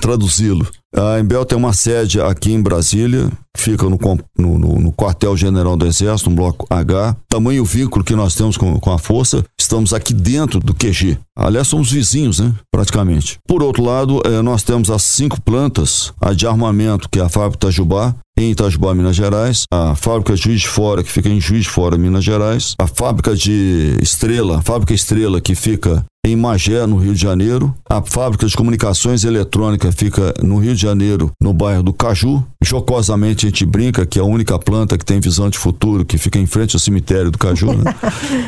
traduzi-lo. 0.00 0.66
A 0.92 1.20
Embel 1.20 1.44
tem 1.44 1.56
uma 1.56 1.72
sede 1.72 2.20
aqui 2.20 2.52
em 2.52 2.60
Brasília, 2.60 3.30
fica 3.56 3.88
no, 3.88 3.96
no, 4.36 4.58
no 4.58 4.92
quartel-general 4.92 5.76
do 5.76 5.86
Exército, 5.86 6.30
no 6.30 6.34
bloco 6.34 6.66
H. 6.68 7.16
Tamanho 7.28 7.64
vínculo 7.64 8.04
que 8.04 8.16
nós 8.16 8.34
temos 8.34 8.56
com, 8.56 8.76
com 8.80 8.90
a 8.92 8.98
força, 8.98 9.44
estamos 9.70 9.94
aqui 9.94 10.12
dentro 10.12 10.58
do 10.58 10.74
QG. 10.74 11.16
Aliás, 11.36 11.68
somos 11.68 11.92
vizinhos, 11.92 12.40
né? 12.40 12.52
Praticamente. 12.72 13.38
Por 13.46 13.62
outro 13.62 13.84
lado, 13.84 14.20
eh, 14.24 14.42
nós 14.42 14.64
temos 14.64 14.90
as 14.90 15.02
cinco 15.02 15.40
plantas, 15.40 16.12
a 16.20 16.32
de 16.32 16.44
armamento, 16.44 17.08
que 17.08 17.20
é 17.20 17.22
a 17.22 17.28
fábrica 17.28 17.68
Itajubá, 17.68 18.16
em 18.36 18.50
Itajubá, 18.50 18.92
Minas 18.94 19.14
Gerais, 19.14 19.62
a 19.72 19.94
fábrica 19.94 20.34
Juiz 20.34 20.62
de 20.62 20.68
Fora, 20.68 21.04
que 21.04 21.10
fica 21.10 21.28
em 21.28 21.40
Juiz 21.40 21.64
de 21.64 21.70
Fora, 21.70 21.96
Minas 21.96 22.24
Gerais, 22.24 22.74
a 22.80 22.86
fábrica 22.88 23.36
de 23.36 23.96
Estrela, 24.02 24.58
a 24.58 24.62
fábrica 24.62 24.92
Estrela, 24.92 25.40
que 25.40 25.54
fica 25.54 26.04
em 26.26 26.34
Magé, 26.34 26.84
no 26.86 26.96
Rio 26.96 27.14
de 27.14 27.20
Janeiro. 27.20 27.72
A 27.88 28.02
fábrica 28.02 28.46
de 28.46 28.56
comunicações 28.56 29.24
eletrônica 29.24 29.92
fica 29.92 30.34
no 30.42 30.58
Rio 30.58 30.74
de 30.74 30.82
Janeiro, 30.82 31.30
no 31.40 31.52
bairro 31.52 31.82
do 31.82 31.92
Caju. 31.92 32.44
Jocosamente 32.62 33.46
a 33.46 33.48
gente 33.50 33.64
brinca 33.64 34.04
que 34.04 34.18
é 34.18 34.22
a 34.22 34.24
única 34.24 34.58
planta 34.58 34.98
que 34.98 35.04
tem 35.04 35.20
visão 35.20 35.48
de 35.48 35.58
futuro, 35.58 36.04
que 36.04 36.18
fica 36.18 36.40
em 36.40 36.46
frente 36.46 36.74
ao 36.74 36.80
cemitério 36.80 37.30
do 37.30 37.38
Caju, 37.38 37.72
né? 37.72 37.94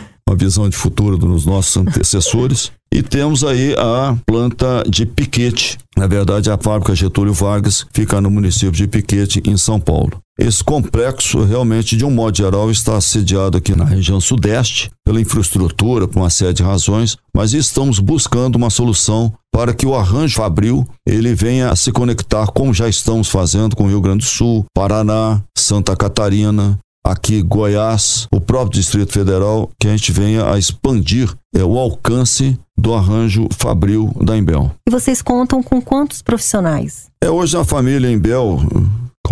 Uma 0.29 0.37
visão 0.37 0.69
de 0.69 0.76
futuro 0.76 1.19
dos 1.19 1.45
nossos 1.45 1.76
antecessores. 1.76 2.73
E 2.93 3.02
temos 3.02 3.43
aí 3.43 3.75
a 3.79 4.17
planta 4.26 4.85
de 4.88 5.07
Piquete. 5.07 5.79
Na 5.97 6.07
verdade, 6.07 6.50
a 6.50 6.59
fábrica 6.59 6.95
Getúlio 6.95 7.33
Vargas 7.33 7.87
fica 7.93 8.21
no 8.21 8.31
município 8.31 8.73
de 8.73 8.87
Piquete, 8.87 9.43
em 9.47 9.57
São 9.57 9.81
Paulo. 9.81 10.19
Esse 10.38 10.64
complexo, 10.64 11.45
realmente, 11.45 11.97
de 11.97 12.05
um 12.05 12.11
modo 12.11 12.37
geral, 12.37 12.71
está 12.71 13.00
sediado 13.00 13.59
aqui 13.59 13.76
na 13.76 13.85
região 13.85 14.21
sudeste, 14.21 14.91
pela 15.05 15.21
infraestrutura, 15.21 16.09
por 16.09 16.19
uma 16.19 16.31
série 16.31 16.55
de 16.55 16.62
razões, 16.62 17.17
mas 17.35 17.52
estamos 17.52 17.99
buscando 17.99 18.57
uma 18.57 18.71
solução 18.71 19.33
para 19.52 19.75
que 19.75 19.87
o 19.87 19.95
arranjo 19.95 20.37
fabril 20.37 20.87
ele 21.07 21.35
venha 21.35 21.71
a 21.71 21.76
se 21.76 21.93
conectar, 21.93 22.47
como 22.47 22.73
já 22.73 22.88
estamos 22.88 23.29
fazendo 23.29 23.76
com 23.76 23.85
o 23.85 23.88
Rio 23.88 24.00
Grande 24.00 24.25
do 24.25 24.31
Sul, 24.31 24.64
Paraná, 24.75 25.43
Santa 25.57 25.95
Catarina, 25.95 26.79
aqui 27.05 27.43
Goiás, 27.43 28.27
o 28.33 28.41
próprio 28.41 28.81
Distrito 28.81 29.13
Federal, 29.13 29.71
que 29.81 29.89
a 29.89 29.91
gente 29.91 30.13
venha 30.13 30.51
a 30.53 30.59
expandir 30.59 31.33
é, 31.55 31.63
o 31.65 31.79
alcance 31.79 32.59
do 32.79 32.95
arranjo 32.95 33.49
fabril 33.53 34.13
da 34.21 34.37
Embel. 34.37 34.73
E 34.89 34.91
vocês 34.91 35.23
contam 35.23 35.63
com 35.63 35.81
quantos 35.81 36.23
profissionais? 36.23 37.07
É 37.23 37.31
hoje 37.31 37.57
a 37.57 37.65
família 37.65 38.11
Embel 38.11 38.61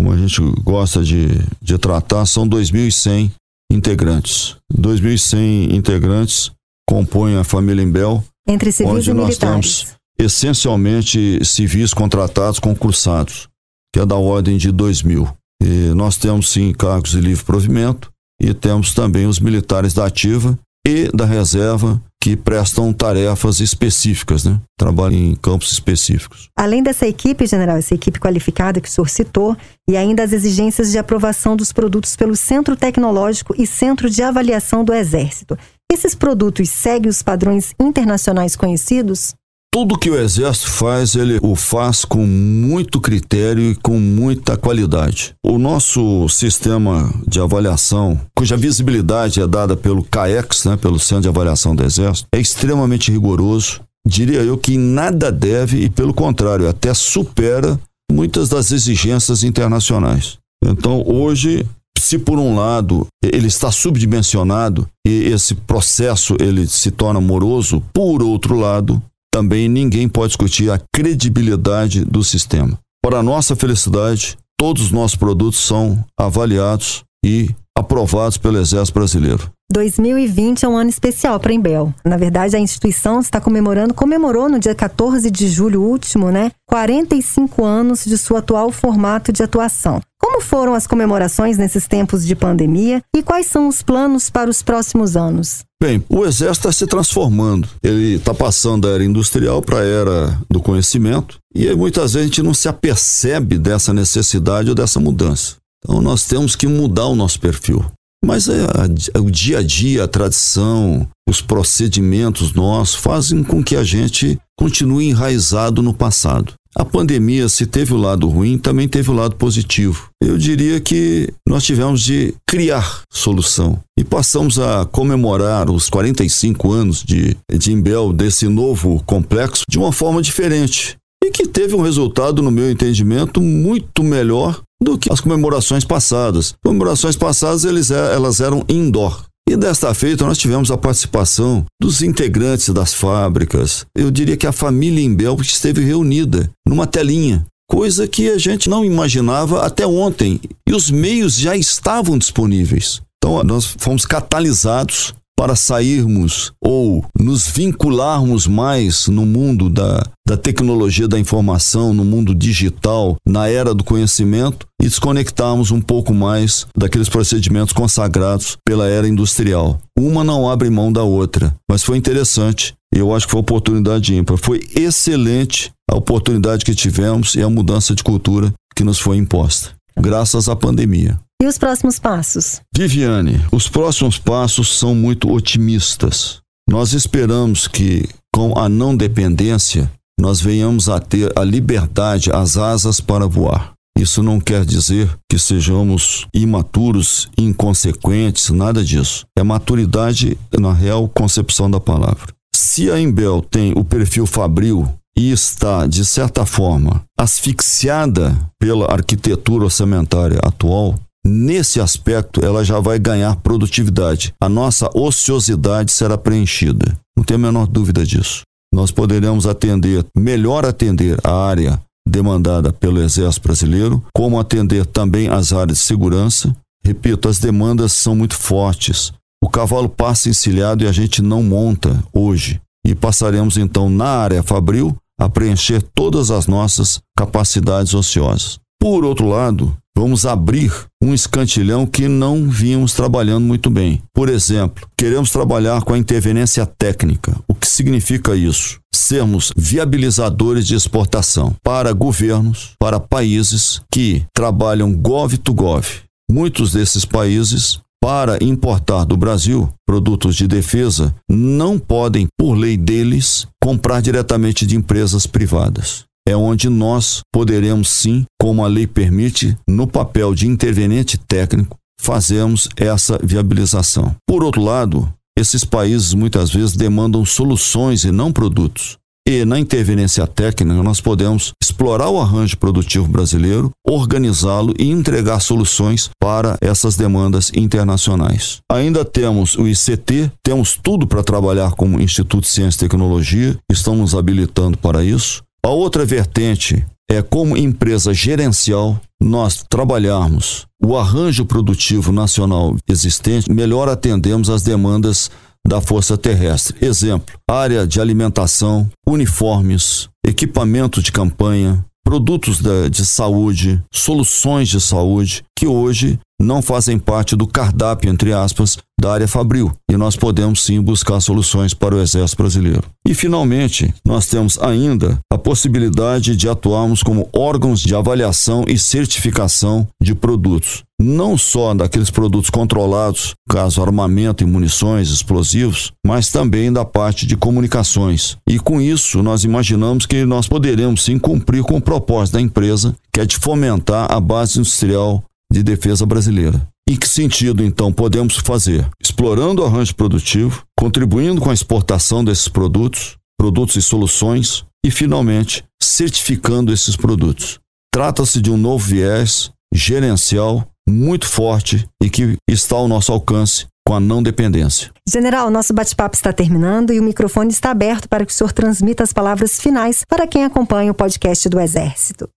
como 0.00 0.12
a 0.12 0.16
gente 0.16 0.40
gosta 0.62 1.02
de, 1.02 1.26
de 1.60 1.76
tratar, 1.76 2.24
são 2.24 2.48
2.100 2.48 3.30
integrantes. 3.70 4.56
2.100 4.72 5.74
integrantes 5.74 6.50
compõem 6.88 7.36
a 7.36 7.44
família 7.44 7.82
Embel, 7.82 8.24
Entre 8.48 8.72
civis 8.72 8.92
onde 8.92 9.10
e 9.10 9.12
nós 9.12 9.26
militares. 9.26 9.82
temos 9.82 10.00
essencialmente 10.18 11.44
civis 11.44 11.92
contratados 11.92 12.58
concursados, 12.58 13.48
que 13.92 14.00
é 14.00 14.06
da 14.06 14.16
ordem 14.16 14.56
de 14.56 14.72
2.000. 14.72 15.30
E 15.60 15.92
nós 15.94 16.16
temos 16.16 16.50
sim 16.50 16.72
cargos 16.72 17.10
de 17.10 17.20
livre 17.20 17.44
provimento 17.44 18.10
e 18.40 18.54
temos 18.54 18.94
também 18.94 19.26
os 19.26 19.38
militares 19.38 19.92
da 19.92 20.06
ativa 20.06 20.58
e 20.86 21.10
da 21.14 21.26
reserva 21.26 22.00
que 22.22 22.36
prestam 22.36 22.92
tarefas 22.92 23.60
específicas, 23.60 24.44
né? 24.44 24.60
Trabalham 24.78 25.18
em 25.18 25.34
campos 25.34 25.72
específicos. 25.72 26.48
Além 26.56 26.82
dessa 26.82 27.06
equipe, 27.06 27.46
general, 27.46 27.78
essa 27.78 27.94
equipe 27.94 28.20
qualificada 28.20 28.80
que 28.80 28.88
o 28.88 28.90
senhor 28.90 29.08
citou, 29.08 29.56
e 29.88 29.96
ainda 29.96 30.22
as 30.22 30.32
exigências 30.32 30.90
de 30.90 30.98
aprovação 30.98 31.56
dos 31.56 31.72
produtos 31.72 32.14
pelo 32.16 32.36
Centro 32.36 32.76
Tecnológico 32.76 33.54
e 33.58 33.66
Centro 33.66 34.10
de 34.10 34.22
Avaliação 34.22 34.84
do 34.84 34.92
Exército. 34.92 35.58
Esses 35.90 36.14
produtos 36.14 36.68
seguem 36.68 37.08
os 37.08 37.22
padrões 37.22 37.74
internacionais 37.80 38.54
conhecidos? 38.54 39.34
Tudo 39.72 39.96
que 39.96 40.10
o 40.10 40.18
Exército 40.18 40.68
faz, 40.68 41.14
ele 41.14 41.38
o 41.40 41.54
faz 41.54 42.04
com 42.04 42.26
muito 42.26 43.00
critério 43.00 43.70
e 43.70 43.76
com 43.76 44.00
muita 44.00 44.56
qualidade. 44.56 45.32
O 45.46 45.58
nosso 45.58 46.28
sistema 46.28 47.08
de 47.24 47.38
avaliação, 47.38 48.20
cuja 48.36 48.56
visibilidade 48.56 49.40
é 49.40 49.46
dada 49.46 49.76
pelo 49.76 50.02
CAEX, 50.02 50.64
né, 50.64 50.76
pelo 50.76 50.98
Centro 50.98 51.22
de 51.22 51.28
Avaliação 51.28 51.76
do 51.76 51.84
Exército, 51.84 52.26
é 52.34 52.40
extremamente 52.40 53.12
rigoroso. 53.12 53.80
Diria 54.04 54.40
eu 54.42 54.58
que 54.58 54.76
nada 54.76 55.30
deve 55.30 55.84
e, 55.84 55.88
pelo 55.88 56.12
contrário, 56.12 56.68
até 56.68 56.92
supera 56.92 57.78
muitas 58.10 58.48
das 58.48 58.72
exigências 58.72 59.44
internacionais. 59.44 60.36
Então, 60.64 61.04
hoje, 61.06 61.64
se 61.96 62.18
por 62.18 62.40
um 62.40 62.56
lado 62.56 63.06
ele 63.22 63.46
está 63.46 63.70
subdimensionado 63.70 64.88
e 65.06 65.26
esse 65.26 65.54
processo 65.54 66.34
ele 66.40 66.66
se 66.66 66.90
torna 66.90 67.20
moroso, 67.20 67.80
por 67.92 68.20
outro 68.20 68.58
lado, 68.58 69.00
também 69.32 69.68
ninguém 69.68 70.08
pode 70.08 70.28
discutir 70.28 70.70
a 70.70 70.80
credibilidade 70.92 72.04
do 72.04 72.22
sistema. 72.24 72.78
Para 73.02 73.22
nossa 73.22 73.56
felicidade, 73.56 74.36
todos 74.58 74.84
os 74.84 74.90
nossos 74.90 75.16
produtos 75.16 75.60
são 75.60 76.04
avaliados 76.18 77.02
e 77.24 77.48
aprovados 77.76 78.36
pelo 78.36 78.58
Exército 78.58 78.98
Brasileiro. 78.98 79.50
2020 79.70 80.64
é 80.64 80.68
um 80.68 80.76
ano 80.76 80.90
especial 80.90 81.38
para 81.38 81.52
a 81.52 81.54
Embel. 81.54 81.94
Na 82.04 82.16
verdade, 82.16 82.56
a 82.56 82.58
instituição 82.58 83.20
está 83.20 83.40
comemorando, 83.40 83.94
comemorou 83.94 84.48
no 84.48 84.58
dia 84.58 84.74
14 84.74 85.30
de 85.30 85.48
julho 85.48 85.82
último, 85.82 86.30
né, 86.30 86.50
45 86.66 87.64
anos 87.64 88.04
de 88.04 88.18
seu 88.18 88.36
atual 88.36 88.72
formato 88.72 89.32
de 89.32 89.42
atuação. 89.42 90.00
Como 90.18 90.40
foram 90.42 90.74
as 90.74 90.86
comemorações 90.86 91.56
nesses 91.56 91.86
tempos 91.86 92.26
de 92.26 92.34
pandemia 92.34 93.00
e 93.16 93.22
quais 93.22 93.46
são 93.46 93.68
os 93.68 93.80
planos 93.80 94.28
para 94.28 94.50
os 94.50 94.62
próximos 94.62 95.16
anos? 95.16 95.64
Bem, 95.82 96.04
o 96.10 96.26
Exército 96.26 96.68
está 96.68 96.72
se 96.72 96.86
transformando. 96.86 97.66
Ele 97.82 98.16
está 98.16 98.34
passando 98.34 98.86
da 98.86 98.94
era 98.94 99.04
industrial 99.04 99.62
para 99.62 99.78
a 99.78 99.84
era 99.84 100.38
do 100.50 100.60
conhecimento 100.60 101.38
e 101.54 101.74
muitas 101.74 102.12
vezes 102.12 102.16
a 102.16 102.26
gente 102.26 102.42
não 102.42 102.52
se 102.52 102.68
apercebe 102.68 103.56
dessa 103.56 103.94
necessidade 103.94 104.68
ou 104.68 104.74
dessa 104.74 105.00
mudança. 105.00 105.56
Então 105.82 106.02
nós 106.02 106.26
temos 106.26 106.54
que 106.54 106.66
mudar 106.66 107.06
o 107.06 107.16
nosso 107.16 107.40
perfil. 107.40 107.82
Mas 108.24 108.48
é, 108.48 108.66
é 109.14 109.18
o 109.18 109.30
dia 109.30 109.58
a 109.58 109.62
dia, 109.62 110.04
a 110.04 110.08
tradição, 110.08 111.08
os 111.28 111.40
procedimentos 111.40 112.52
nossos 112.52 112.94
fazem 112.96 113.42
com 113.42 113.62
que 113.62 113.76
a 113.76 113.84
gente 113.84 114.38
continue 114.58 115.08
enraizado 115.08 115.82
no 115.82 115.94
passado. 115.94 116.52
A 116.76 116.84
pandemia, 116.84 117.48
se 117.48 117.66
teve 117.66 117.92
o 117.92 117.96
lado 117.96 118.28
ruim, 118.28 118.56
também 118.56 118.86
teve 118.86 119.10
o 119.10 119.14
lado 119.14 119.34
positivo. 119.34 120.08
Eu 120.22 120.38
diria 120.38 120.80
que 120.80 121.32
nós 121.48 121.64
tivemos 121.64 122.00
de 122.00 122.32
criar 122.46 123.02
solução 123.12 123.80
e 123.98 124.04
passamos 124.04 124.58
a 124.58 124.86
comemorar 124.86 125.68
os 125.68 125.90
45 125.90 126.70
anos 126.70 127.02
de, 127.02 127.36
de 127.52 127.72
Imbel, 127.72 128.12
desse 128.12 128.46
novo 128.46 129.02
complexo, 129.04 129.64
de 129.68 129.78
uma 129.78 129.90
forma 129.90 130.22
diferente. 130.22 130.96
E 131.24 131.30
que 131.30 131.46
teve 131.46 131.74
um 131.74 131.82
resultado, 131.82 132.40
no 132.40 132.50
meu 132.50 132.70
entendimento, 132.70 133.40
muito 133.40 134.04
melhor 134.04 134.62
do 134.82 134.98
que 134.98 135.12
as 135.12 135.20
comemorações 135.20 135.84
passadas. 135.84 136.54
Comemorações 136.64 137.16
passadas 137.16 137.64
eles, 137.64 137.90
é, 137.90 138.14
elas 138.14 138.40
eram 138.40 138.64
indoor. 138.68 139.24
E 139.48 139.56
desta 139.56 139.92
feita 139.92 140.24
nós 140.24 140.38
tivemos 140.38 140.70
a 140.70 140.78
participação 140.78 141.64
dos 141.80 142.02
integrantes 142.02 142.68
das 142.68 142.94
fábricas. 142.94 143.84
Eu 143.96 144.10
diria 144.10 144.36
que 144.36 144.46
a 144.46 144.52
família 144.52 145.04
Imbel 145.04 145.36
esteve 145.40 145.84
reunida 145.84 146.48
numa 146.66 146.86
telinha, 146.86 147.44
coisa 147.68 148.06
que 148.06 148.28
a 148.30 148.38
gente 148.38 148.68
não 148.68 148.84
imaginava 148.84 149.64
até 149.66 149.86
ontem. 149.86 150.40
E 150.68 150.72
os 150.72 150.90
meios 150.90 151.34
já 151.34 151.56
estavam 151.56 152.16
disponíveis. 152.16 153.02
Então 153.18 153.42
nós 153.42 153.74
fomos 153.78 154.06
catalisados 154.06 155.14
para 155.40 155.56
sairmos 155.56 156.52
ou 156.62 157.02
nos 157.18 157.48
vincularmos 157.48 158.46
mais 158.46 159.08
no 159.08 159.24
mundo 159.24 159.70
da, 159.70 160.06
da 160.28 160.36
tecnologia 160.36 161.08
da 161.08 161.18
informação, 161.18 161.94
no 161.94 162.04
mundo 162.04 162.34
digital, 162.34 163.16
na 163.26 163.48
era 163.48 163.72
do 163.72 163.82
conhecimento 163.82 164.66
e 164.78 164.84
desconectarmos 164.84 165.70
um 165.70 165.80
pouco 165.80 166.12
mais 166.12 166.66
daqueles 166.76 167.08
procedimentos 167.08 167.72
consagrados 167.72 168.58
pela 168.66 168.86
era 168.86 169.08
industrial. 169.08 169.80
Uma 169.98 170.22
não 170.22 170.46
abre 170.46 170.68
mão 170.68 170.92
da 170.92 171.04
outra, 171.04 171.56
mas 171.66 171.82
foi 171.82 171.96
interessante. 171.96 172.74
Eu 172.94 173.14
acho 173.14 173.24
que 173.24 173.30
foi 173.30 173.40
oportunidade 173.40 174.14
ímpar. 174.14 174.36
Foi 174.36 174.60
excelente 174.76 175.72
a 175.90 175.96
oportunidade 175.96 176.66
que 176.66 176.74
tivemos 176.74 177.34
e 177.34 177.40
a 177.40 177.48
mudança 177.48 177.94
de 177.94 178.04
cultura 178.04 178.52
que 178.76 178.84
nos 178.84 178.98
foi 178.98 179.16
imposta, 179.16 179.70
graças 179.98 180.50
à 180.50 180.54
pandemia. 180.54 181.18
E 181.42 181.46
os 181.46 181.56
próximos 181.56 181.98
passos? 181.98 182.60
Viviane, 182.76 183.40
os 183.50 183.66
próximos 183.66 184.18
passos 184.18 184.78
são 184.78 184.94
muito 184.94 185.32
otimistas. 185.32 186.38
Nós 186.68 186.92
esperamos 186.92 187.66
que, 187.66 188.06
com 188.34 188.58
a 188.58 188.68
não 188.68 188.94
dependência, 188.94 189.90
nós 190.20 190.38
venhamos 190.38 190.90
a 190.90 191.00
ter 191.00 191.32
a 191.34 191.42
liberdade, 191.42 192.30
as 192.30 192.58
asas 192.58 193.00
para 193.00 193.26
voar. 193.26 193.72
Isso 193.98 194.22
não 194.22 194.38
quer 194.38 194.66
dizer 194.66 195.10
que 195.30 195.38
sejamos 195.38 196.26
imaturos, 196.34 197.30
inconsequentes, 197.38 198.50
nada 198.50 198.84
disso. 198.84 199.24
É 199.36 199.42
maturidade 199.42 200.36
na 200.58 200.74
real 200.74 201.08
concepção 201.08 201.70
da 201.70 201.80
palavra. 201.80 202.34
Se 202.54 202.90
a 202.90 203.00
Embel 203.00 203.40
tem 203.40 203.72
o 203.74 203.82
perfil 203.82 204.26
fabril 204.26 204.86
e 205.16 205.32
está, 205.32 205.86
de 205.86 206.04
certa 206.04 206.44
forma, 206.44 207.02
asfixiada 207.18 208.36
pela 208.58 208.92
arquitetura 208.92 209.64
orçamentária 209.64 210.38
atual, 210.42 210.98
Nesse 211.24 211.80
aspecto, 211.80 212.44
ela 212.44 212.64
já 212.64 212.80
vai 212.80 212.98
ganhar 212.98 213.36
produtividade. 213.36 214.32
A 214.40 214.48
nossa 214.48 214.88
ociosidade 214.94 215.92
será 215.92 216.16
preenchida. 216.16 216.96
Não 217.16 217.22
tenho 217.22 217.38
a 217.38 217.42
menor 217.42 217.66
dúvida 217.66 218.04
disso. 218.06 218.42
Nós 218.72 218.90
poderemos 218.90 219.46
atender, 219.46 220.04
melhor 220.16 220.64
atender 220.64 221.18
a 221.24 221.32
área 221.32 221.80
demandada 222.08 222.72
pelo 222.72 223.00
Exército 223.00 223.46
Brasileiro, 223.46 224.02
como 224.14 224.38
atender 224.38 224.86
também 224.86 225.28
as 225.28 225.52
áreas 225.52 225.78
de 225.78 225.84
segurança. 225.84 226.54
Repito, 226.82 227.28
as 227.28 227.38
demandas 227.38 227.92
são 227.92 228.16
muito 228.16 228.34
fortes. 228.34 229.12
O 229.42 229.48
cavalo 229.48 229.88
passa 229.88 230.28
encilhado 230.28 230.84
e 230.84 230.86
a 230.86 230.92
gente 230.92 231.20
não 231.20 231.42
monta 231.42 232.02
hoje. 232.12 232.60
E 232.86 232.94
passaremos 232.94 233.56
então 233.58 233.90
na 233.90 234.08
área 234.08 234.42
fabril 234.42 234.96
a 235.20 235.28
preencher 235.28 235.82
todas 235.94 236.30
as 236.30 236.46
nossas 236.46 237.00
capacidades 237.16 237.92
ociosas. 237.92 238.58
Por 238.80 239.04
outro 239.04 239.28
lado, 239.28 239.76
vamos 239.96 240.24
abrir 240.24 240.72
um 241.02 241.12
escantilhão 241.12 241.86
que 241.86 242.08
não 242.08 242.48
vínhamos 242.48 242.92
trabalhando 242.94 243.44
muito 243.44 243.70
bem. 243.70 244.02
Por 244.14 244.28
exemplo, 244.28 244.86
queremos 244.96 245.30
trabalhar 245.30 245.82
com 245.82 245.92
a 245.92 245.98
intervenência 245.98 246.64
técnica. 246.66 247.38
O 247.46 247.54
que 247.54 247.66
significa 247.66 248.34
isso? 248.34 248.78
Sermos 248.94 249.52
viabilizadores 249.56 250.66
de 250.66 250.74
exportação 250.74 251.54
para 251.62 251.92
governos, 251.92 252.72
para 252.78 253.00
países 253.00 253.80
que 253.92 254.24
trabalham 254.34 254.94
gov 254.94 255.36
to 255.38 255.52
gov. 255.52 255.86
Muitos 256.30 256.72
desses 256.72 257.04
países 257.04 257.80
para 258.02 258.42
importar 258.42 259.04
do 259.04 259.16
Brasil 259.16 259.68
produtos 259.86 260.34
de 260.34 260.48
defesa 260.48 261.14
não 261.28 261.78
podem, 261.78 262.26
por 262.38 262.54
lei 262.54 262.76
deles, 262.76 263.46
comprar 263.62 264.00
diretamente 264.00 264.64
de 264.64 264.76
empresas 264.76 265.26
privadas 265.26 266.09
é 266.26 266.36
onde 266.36 266.68
nós 266.68 267.20
poderemos 267.32 267.88
sim, 267.88 268.24
como 268.40 268.64
a 268.64 268.68
lei 268.68 268.86
permite, 268.86 269.56
no 269.68 269.86
papel 269.86 270.34
de 270.34 270.46
intervenente 270.46 271.18
técnico, 271.18 271.76
fazemos 272.00 272.68
essa 272.76 273.18
viabilização. 273.22 274.14
Por 274.26 274.42
outro 274.42 274.62
lado, 274.62 275.12
esses 275.38 275.64
países 275.64 276.14
muitas 276.14 276.50
vezes 276.50 276.76
demandam 276.76 277.24
soluções 277.24 278.04
e 278.04 278.10
não 278.10 278.32
produtos. 278.32 278.98
E 279.28 279.44
na 279.44 279.58
intervenência 279.60 280.26
técnica, 280.26 280.82
nós 280.82 281.00
podemos 281.00 281.52
explorar 281.62 282.08
o 282.08 282.20
arranjo 282.20 282.56
produtivo 282.56 283.06
brasileiro, 283.06 283.70
organizá-lo 283.86 284.74
e 284.78 284.90
entregar 284.90 285.40
soluções 285.40 286.10
para 286.18 286.56
essas 286.60 286.96
demandas 286.96 287.52
internacionais. 287.54 288.58
Ainda 288.70 289.04
temos 289.04 289.56
o 289.56 289.68
ICT, 289.68 290.32
temos 290.42 290.76
tudo 290.82 291.06
para 291.06 291.22
trabalhar 291.22 291.72
como 291.72 292.00
Instituto 292.00 292.42
de 292.42 292.48
Ciência 292.48 292.78
e 292.78 292.88
Tecnologia, 292.88 293.56
estamos 293.70 294.14
habilitando 294.14 294.76
para 294.78 295.04
isso. 295.04 295.42
A 295.64 295.68
outra 295.68 296.06
vertente 296.06 296.84
é 297.10 297.20
como 297.20 297.56
empresa 297.56 298.14
gerencial 298.14 299.00
nós 299.22 299.62
trabalharmos 299.68 300.66
o 300.82 300.96
arranjo 300.96 301.44
produtivo 301.44 302.10
nacional 302.10 302.76
existente, 302.88 303.52
melhor 303.52 303.88
atendemos 303.88 304.48
às 304.48 304.62
demandas 304.62 305.30
da 305.66 305.80
força 305.80 306.16
terrestre. 306.16 306.76
Exemplo: 306.80 307.34
área 307.48 307.86
de 307.86 308.00
alimentação, 308.00 308.88
uniformes, 309.06 310.08
equipamento 310.24 311.02
de 311.02 311.12
campanha, 311.12 311.84
produtos 312.02 312.60
de 312.90 313.04
saúde, 313.04 313.82
soluções 313.92 314.68
de 314.68 314.80
saúde, 314.80 315.44
que 315.56 315.66
hoje 315.66 316.18
não 316.40 316.62
fazem 316.62 316.98
parte 316.98 317.36
do 317.36 317.46
cardápio, 317.46 318.10
entre 318.10 318.32
aspas, 318.32 318.78
da 318.98 319.12
área 319.12 319.28
fabril. 319.28 319.72
E 319.90 319.96
nós 319.96 320.16
podemos 320.16 320.62
sim 320.62 320.80
buscar 320.80 321.20
soluções 321.20 321.74
para 321.74 321.94
o 321.94 322.00
Exército 322.00 322.42
Brasileiro. 322.42 322.84
E, 323.06 323.14
finalmente, 323.14 323.92
nós 324.04 324.26
temos 324.26 324.58
ainda 324.58 325.18
a 325.32 325.36
possibilidade 325.38 326.36
de 326.36 326.48
atuarmos 326.48 327.02
como 327.02 327.28
órgãos 327.32 327.80
de 327.80 327.94
avaliação 327.94 328.64
e 328.68 328.78
certificação 328.78 329.86
de 330.00 330.14
produtos. 330.14 330.82
Não 331.02 331.36
só 331.36 331.72
daqueles 331.72 332.10
produtos 332.10 332.50
controlados, 332.50 333.34
caso 333.48 333.82
armamento 333.82 334.44
e 334.44 334.46
munições, 334.46 335.08
explosivos, 335.08 335.92
mas 336.06 336.30
também 336.30 336.70
da 336.70 336.84
parte 336.84 337.26
de 337.26 337.36
comunicações. 337.36 338.36
E 338.46 338.58
com 338.58 338.80
isso, 338.80 339.22
nós 339.22 339.42
imaginamos 339.42 340.04
que 340.04 340.26
nós 340.26 340.46
poderemos 340.46 341.02
sim 341.02 341.18
cumprir 341.18 341.62
com 341.62 341.78
o 341.78 341.82
propósito 341.82 342.34
da 342.34 342.40
empresa, 342.40 342.94
que 343.12 343.20
é 343.20 343.24
de 343.24 343.38
fomentar 343.38 344.12
a 344.12 344.20
base 344.20 344.58
industrial 344.58 345.24
de 345.52 345.62
defesa 345.62 346.06
brasileira. 346.06 346.66
Em 346.88 346.96
que 346.96 347.08
sentido, 347.08 347.62
então, 347.62 347.92
podemos 347.92 348.36
fazer? 348.36 348.88
Explorando 349.00 349.62
o 349.62 349.64
arranjo 349.64 349.94
produtivo, 349.94 350.64
contribuindo 350.78 351.40
com 351.40 351.50
a 351.50 351.54
exportação 351.54 352.24
desses 352.24 352.48
produtos, 352.48 353.16
produtos 353.38 353.76
e 353.76 353.82
soluções, 353.82 354.64
e, 354.84 354.90
finalmente, 354.90 355.64
certificando 355.82 356.72
esses 356.72 356.96
produtos. 356.96 357.58
Trata-se 357.92 358.40
de 358.40 358.50
um 358.50 358.56
novo 358.56 358.84
viés 358.84 359.50
gerencial 359.72 360.66
muito 360.88 361.26
forte 361.26 361.86
e 362.02 362.08
que 362.08 362.36
está 362.48 362.76
ao 362.76 362.88
nosso 362.88 363.12
alcance 363.12 363.66
com 363.86 363.94
a 363.94 364.00
não 364.00 364.22
dependência. 364.22 364.90
General, 365.08 365.50
nosso 365.50 365.72
bate-papo 365.72 366.14
está 366.14 366.32
terminando 366.32 366.92
e 366.92 367.00
o 367.00 367.02
microfone 367.02 367.50
está 367.50 367.70
aberto 367.70 368.08
para 368.08 368.24
que 368.24 368.32
o 368.32 368.34
senhor 368.34 368.52
transmita 368.52 369.02
as 369.02 369.12
palavras 369.12 369.60
finais 369.60 370.04
para 370.08 370.26
quem 370.26 370.44
acompanha 370.44 370.92
o 370.92 370.94
podcast 370.94 371.48
do 371.48 371.60
Exército. 371.60 372.28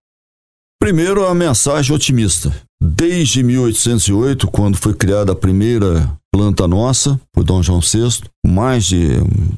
Primeiro, 0.80 1.26
a 1.26 1.34
mensagem 1.34 1.96
otimista. 1.96 2.52
Desde 2.86 3.42
1808, 3.42 4.46
quando 4.48 4.76
foi 4.76 4.94
criada 4.94 5.32
a 5.32 5.36
primeira 5.36 6.12
planta 6.34 6.68
nossa, 6.68 7.18
por 7.32 7.42
Dom 7.42 7.64
João 7.64 7.80
VI, 7.80 8.28
mais 8.46 8.84
de 8.84 9.08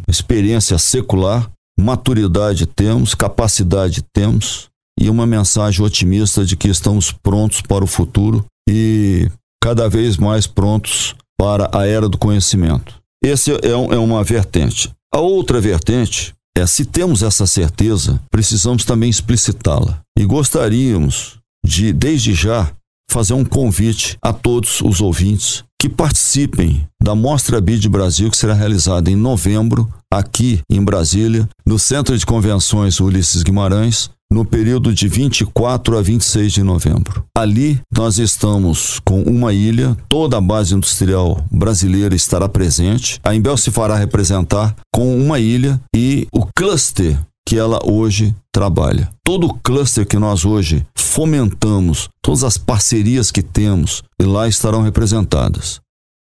experiência 0.08 0.78
secular, 0.78 1.50
maturidade 1.80 2.68
temos, 2.68 3.16
capacidade 3.16 4.04
temos 4.14 4.68
e 5.00 5.10
uma 5.10 5.26
mensagem 5.26 5.84
otimista 5.84 6.46
de 6.46 6.56
que 6.56 6.68
estamos 6.68 7.12
prontos 7.12 7.62
para 7.62 7.84
o 7.84 7.88
futuro 7.88 8.46
e 8.70 9.28
cada 9.60 9.90
vez 9.90 10.18
mais 10.18 10.46
prontos 10.46 11.16
para 11.36 11.68
a 11.76 11.84
era 11.88 12.08
do 12.08 12.20
conhecimento. 12.20 13.02
Esse 13.24 13.52
é, 13.52 13.76
um, 13.76 13.92
é 13.92 13.98
uma 13.98 14.24
vertente. 14.24 14.92
A 15.12 15.20
outra 15.20 15.60
vertente 15.60 16.32
é 16.56 16.64
se 16.68 16.86
temos 16.86 17.24
essa 17.24 17.48
certeza, 17.48 18.22
precisamos 18.30 18.86
também 18.86 19.10
explicitá-la. 19.10 20.00
E 20.16 20.24
gostaríamos 20.26 21.40
de, 21.66 21.92
desde 21.92 22.36
já, 22.36 22.72
fazer 23.10 23.34
um 23.34 23.46
convite 23.46 24.18
a 24.22 24.34
todos 24.34 24.82
os 24.82 25.02
ouvintes 25.02 25.64
que 25.80 25.90
participem 25.90 26.88
da 27.02 27.14
Mostra 27.14 27.62
BID 27.62 27.88
Brasil, 27.88 28.32
que 28.32 28.38
será 28.38 28.54
realizada 28.54 29.12
em 29.12 29.16
novembro, 29.16 29.88
aqui 30.12 30.60
em 30.70 30.84
Brasília, 30.84 31.48
no 31.66 31.78
Centro 31.78 32.18
de 32.18 32.26
Convenções 32.26 33.00
Ulisses 33.00 33.44
Guimarães, 33.44 34.10
no 34.32 34.44
período 34.44 34.94
de 34.94 35.08
24 35.08 35.98
a 35.98 36.02
26 36.02 36.52
de 36.52 36.64
novembro. 36.64 37.24
Ali 37.38 37.80
nós 37.96 38.18
estamos 38.18 39.00
com 39.06 39.22
uma 39.22 39.54
ilha, 39.54 39.96
toda 40.10 40.38
a 40.38 40.42
base 40.42 40.74
industrial 40.74 41.44
brasileira 41.52 42.16
estará 42.16 42.50
presente. 42.50 43.20
A 43.24 43.36
Embel 43.36 43.56
se 43.56 43.72
fará 43.72 43.96
representar 43.96 44.76
com 44.94 45.16
uma 45.16 45.40
ilha 45.40 45.80
e 45.96 46.28
o 46.34 46.46
cluster 46.58 47.18
que 47.48 47.58
ela 47.58 47.80
hoje 47.84 48.36
trabalha. 48.52 49.10
Todo 49.24 49.48
o 49.48 49.54
cluster 49.54 50.06
que 50.06 50.18
nós 50.18 50.46
hoje 50.46 50.86
fomentamos, 50.96 52.10
todas 52.22 52.44
as 52.44 52.58
parcerias 52.58 53.32
que 53.32 53.44
temos, 53.44 54.04
e 54.20 54.24
lá 54.24 54.48
estarão 54.48 54.82
representadas. 54.82 55.80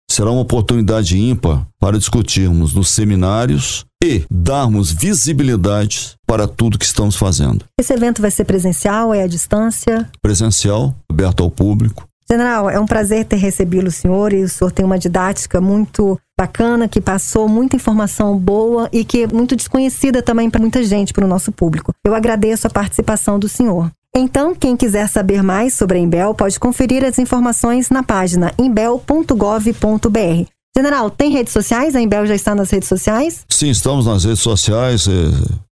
Será 0.10 0.30
uma 0.30 0.42
oportunidade 0.42 1.18
ímpar 1.18 1.66
para 1.80 1.98
discutirmos 1.98 2.74
nos 2.74 2.90
seminários 2.90 3.86
e 4.04 4.26
darmos 4.30 4.92
visibilidade 4.92 6.16
para 6.28 6.48
tudo 6.48 6.78
que 6.78 6.84
estamos 6.84 7.16
fazendo. 7.16 7.64
Esse 7.80 7.94
evento 7.94 8.22
vai 8.22 8.32
ser 8.32 8.44
presencial, 8.44 9.14
é 9.14 9.24
à 9.24 9.28
distância? 9.28 10.10
Presencial, 10.22 10.94
aberto 11.10 11.44
ao 11.44 11.50
público. 11.50 12.11
General, 12.32 12.70
é 12.70 12.80
um 12.80 12.86
prazer 12.86 13.26
ter 13.26 13.36
recebido 13.36 13.88
o 13.88 13.91
senhor 13.91 14.32
e 14.32 14.41
o 14.41 14.48
senhor 14.48 14.72
tem 14.72 14.86
uma 14.86 14.98
didática 14.98 15.60
muito 15.60 16.17
bacana, 16.39 16.88
que 16.88 17.02
passou 17.02 17.50
muita 17.50 17.76
informação 17.76 18.38
boa 18.38 18.88
e 18.89 19.04
que 19.04 19.24
é 19.24 19.28
muito 19.28 19.54
desconhecida 19.54 20.22
também 20.22 20.50
para 20.50 20.62
muita 20.62 20.82
gente, 20.82 21.12
para 21.12 21.26
o 21.26 21.28
nosso 21.28 21.52
público. 21.52 21.94
Eu 22.06 22.15
agradeço 22.15 22.65
a 22.65 22.70
participação 22.70 23.38
do 23.38 23.50
senhor. 23.50 23.91
Então, 24.15 24.56
quem 24.56 24.78
quiser 24.78 25.10
saber 25.10 25.44
mais 25.44 25.74
sobre 25.74 25.98
a 25.98 26.02
Embel 26.02 26.34
pode 26.34 26.58
conferir 26.58 27.04
as 27.04 27.20
informações 27.20 27.89
na 27.89 28.02
página 28.02 28.54
embel.gov.br. 28.58 30.61
General, 30.76 31.10
tem 31.10 31.32
redes 31.32 31.52
sociais? 31.52 31.96
A 31.96 32.02
Embel 32.02 32.26
já 32.26 32.34
está 32.34 32.56
nas 32.56 32.72
redes 32.72 32.88
sociais? 32.88 33.46
Sim, 33.50 33.70
estamos 33.70 34.06
nas 34.06 34.24
redes 34.24 34.40
sociais, 34.40 35.06
eh, 35.06 35.12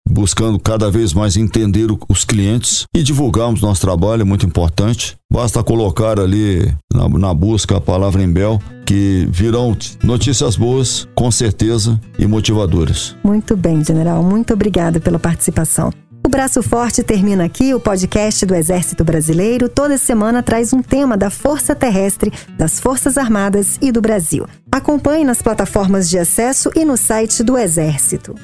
buscando 0.09 0.59
cada 0.59 0.91
vez 0.91 1.13
mais 1.13 1.37
entender 1.37 1.87
os 2.09 2.25
clientes 2.25 2.83
e 2.93 3.01
divulgarmos 3.01 3.61
nosso 3.61 3.79
trabalho, 3.79 4.23
é 4.23 4.25
muito 4.25 4.45
importante. 4.45 5.15
Basta 5.31 5.63
colocar 5.63 6.19
ali 6.19 6.75
na, 6.93 7.07
na 7.07 7.33
busca 7.33 7.77
a 7.77 7.81
palavra 7.81 8.21
Embel, 8.21 8.59
que 8.85 9.25
virão 9.31 9.77
notícias 10.03 10.57
boas, 10.57 11.07
com 11.15 11.31
certeza, 11.31 11.99
e 12.17 12.27
motivadoras. 12.27 13.15
Muito 13.23 13.55
bem, 13.55 13.81
General. 13.83 14.21
Muito 14.21 14.53
obrigada 14.53 14.99
pela 14.99 15.17
participação. 15.17 15.93
O 16.29 16.31
Braço 16.31 16.61
Forte 16.61 17.01
termina 17.01 17.45
aqui. 17.45 17.73
O 17.73 17.79
podcast 17.79 18.45
do 18.45 18.53
Exército 18.53 19.03
Brasileiro 19.03 19.67
toda 19.67 19.97
semana 19.97 20.43
traz 20.43 20.71
um 20.71 20.79
tema 20.79 21.17
da 21.17 21.31
Força 21.31 21.73
Terrestre, 21.73 22.31
das 22.55 22.79
Forças 22.79 23.17
Armadas 23.17 23.79
e 23.81 23.91
do 23.91 23.99
Brasil. 23.99 24.45
Acompanhe 24.71 25.25
nas 25.25 25.41
plataformas 25.41 26.07
de 26.07 26.19
acesso 26.19 26.69
e 26.75 26.85
no 26.85 26.97
site 26.97 27.41
do 27.41 27.57
Exército. 27.57 28.35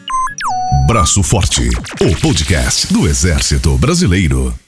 Braço 0.88 1.22
Forte, 1.22 1.70
o 2.02 2.22
podcast 2.22 2.92
do 2.92 3.08
Exército 3.08 3.78
Brasileiro. 3.78 4.65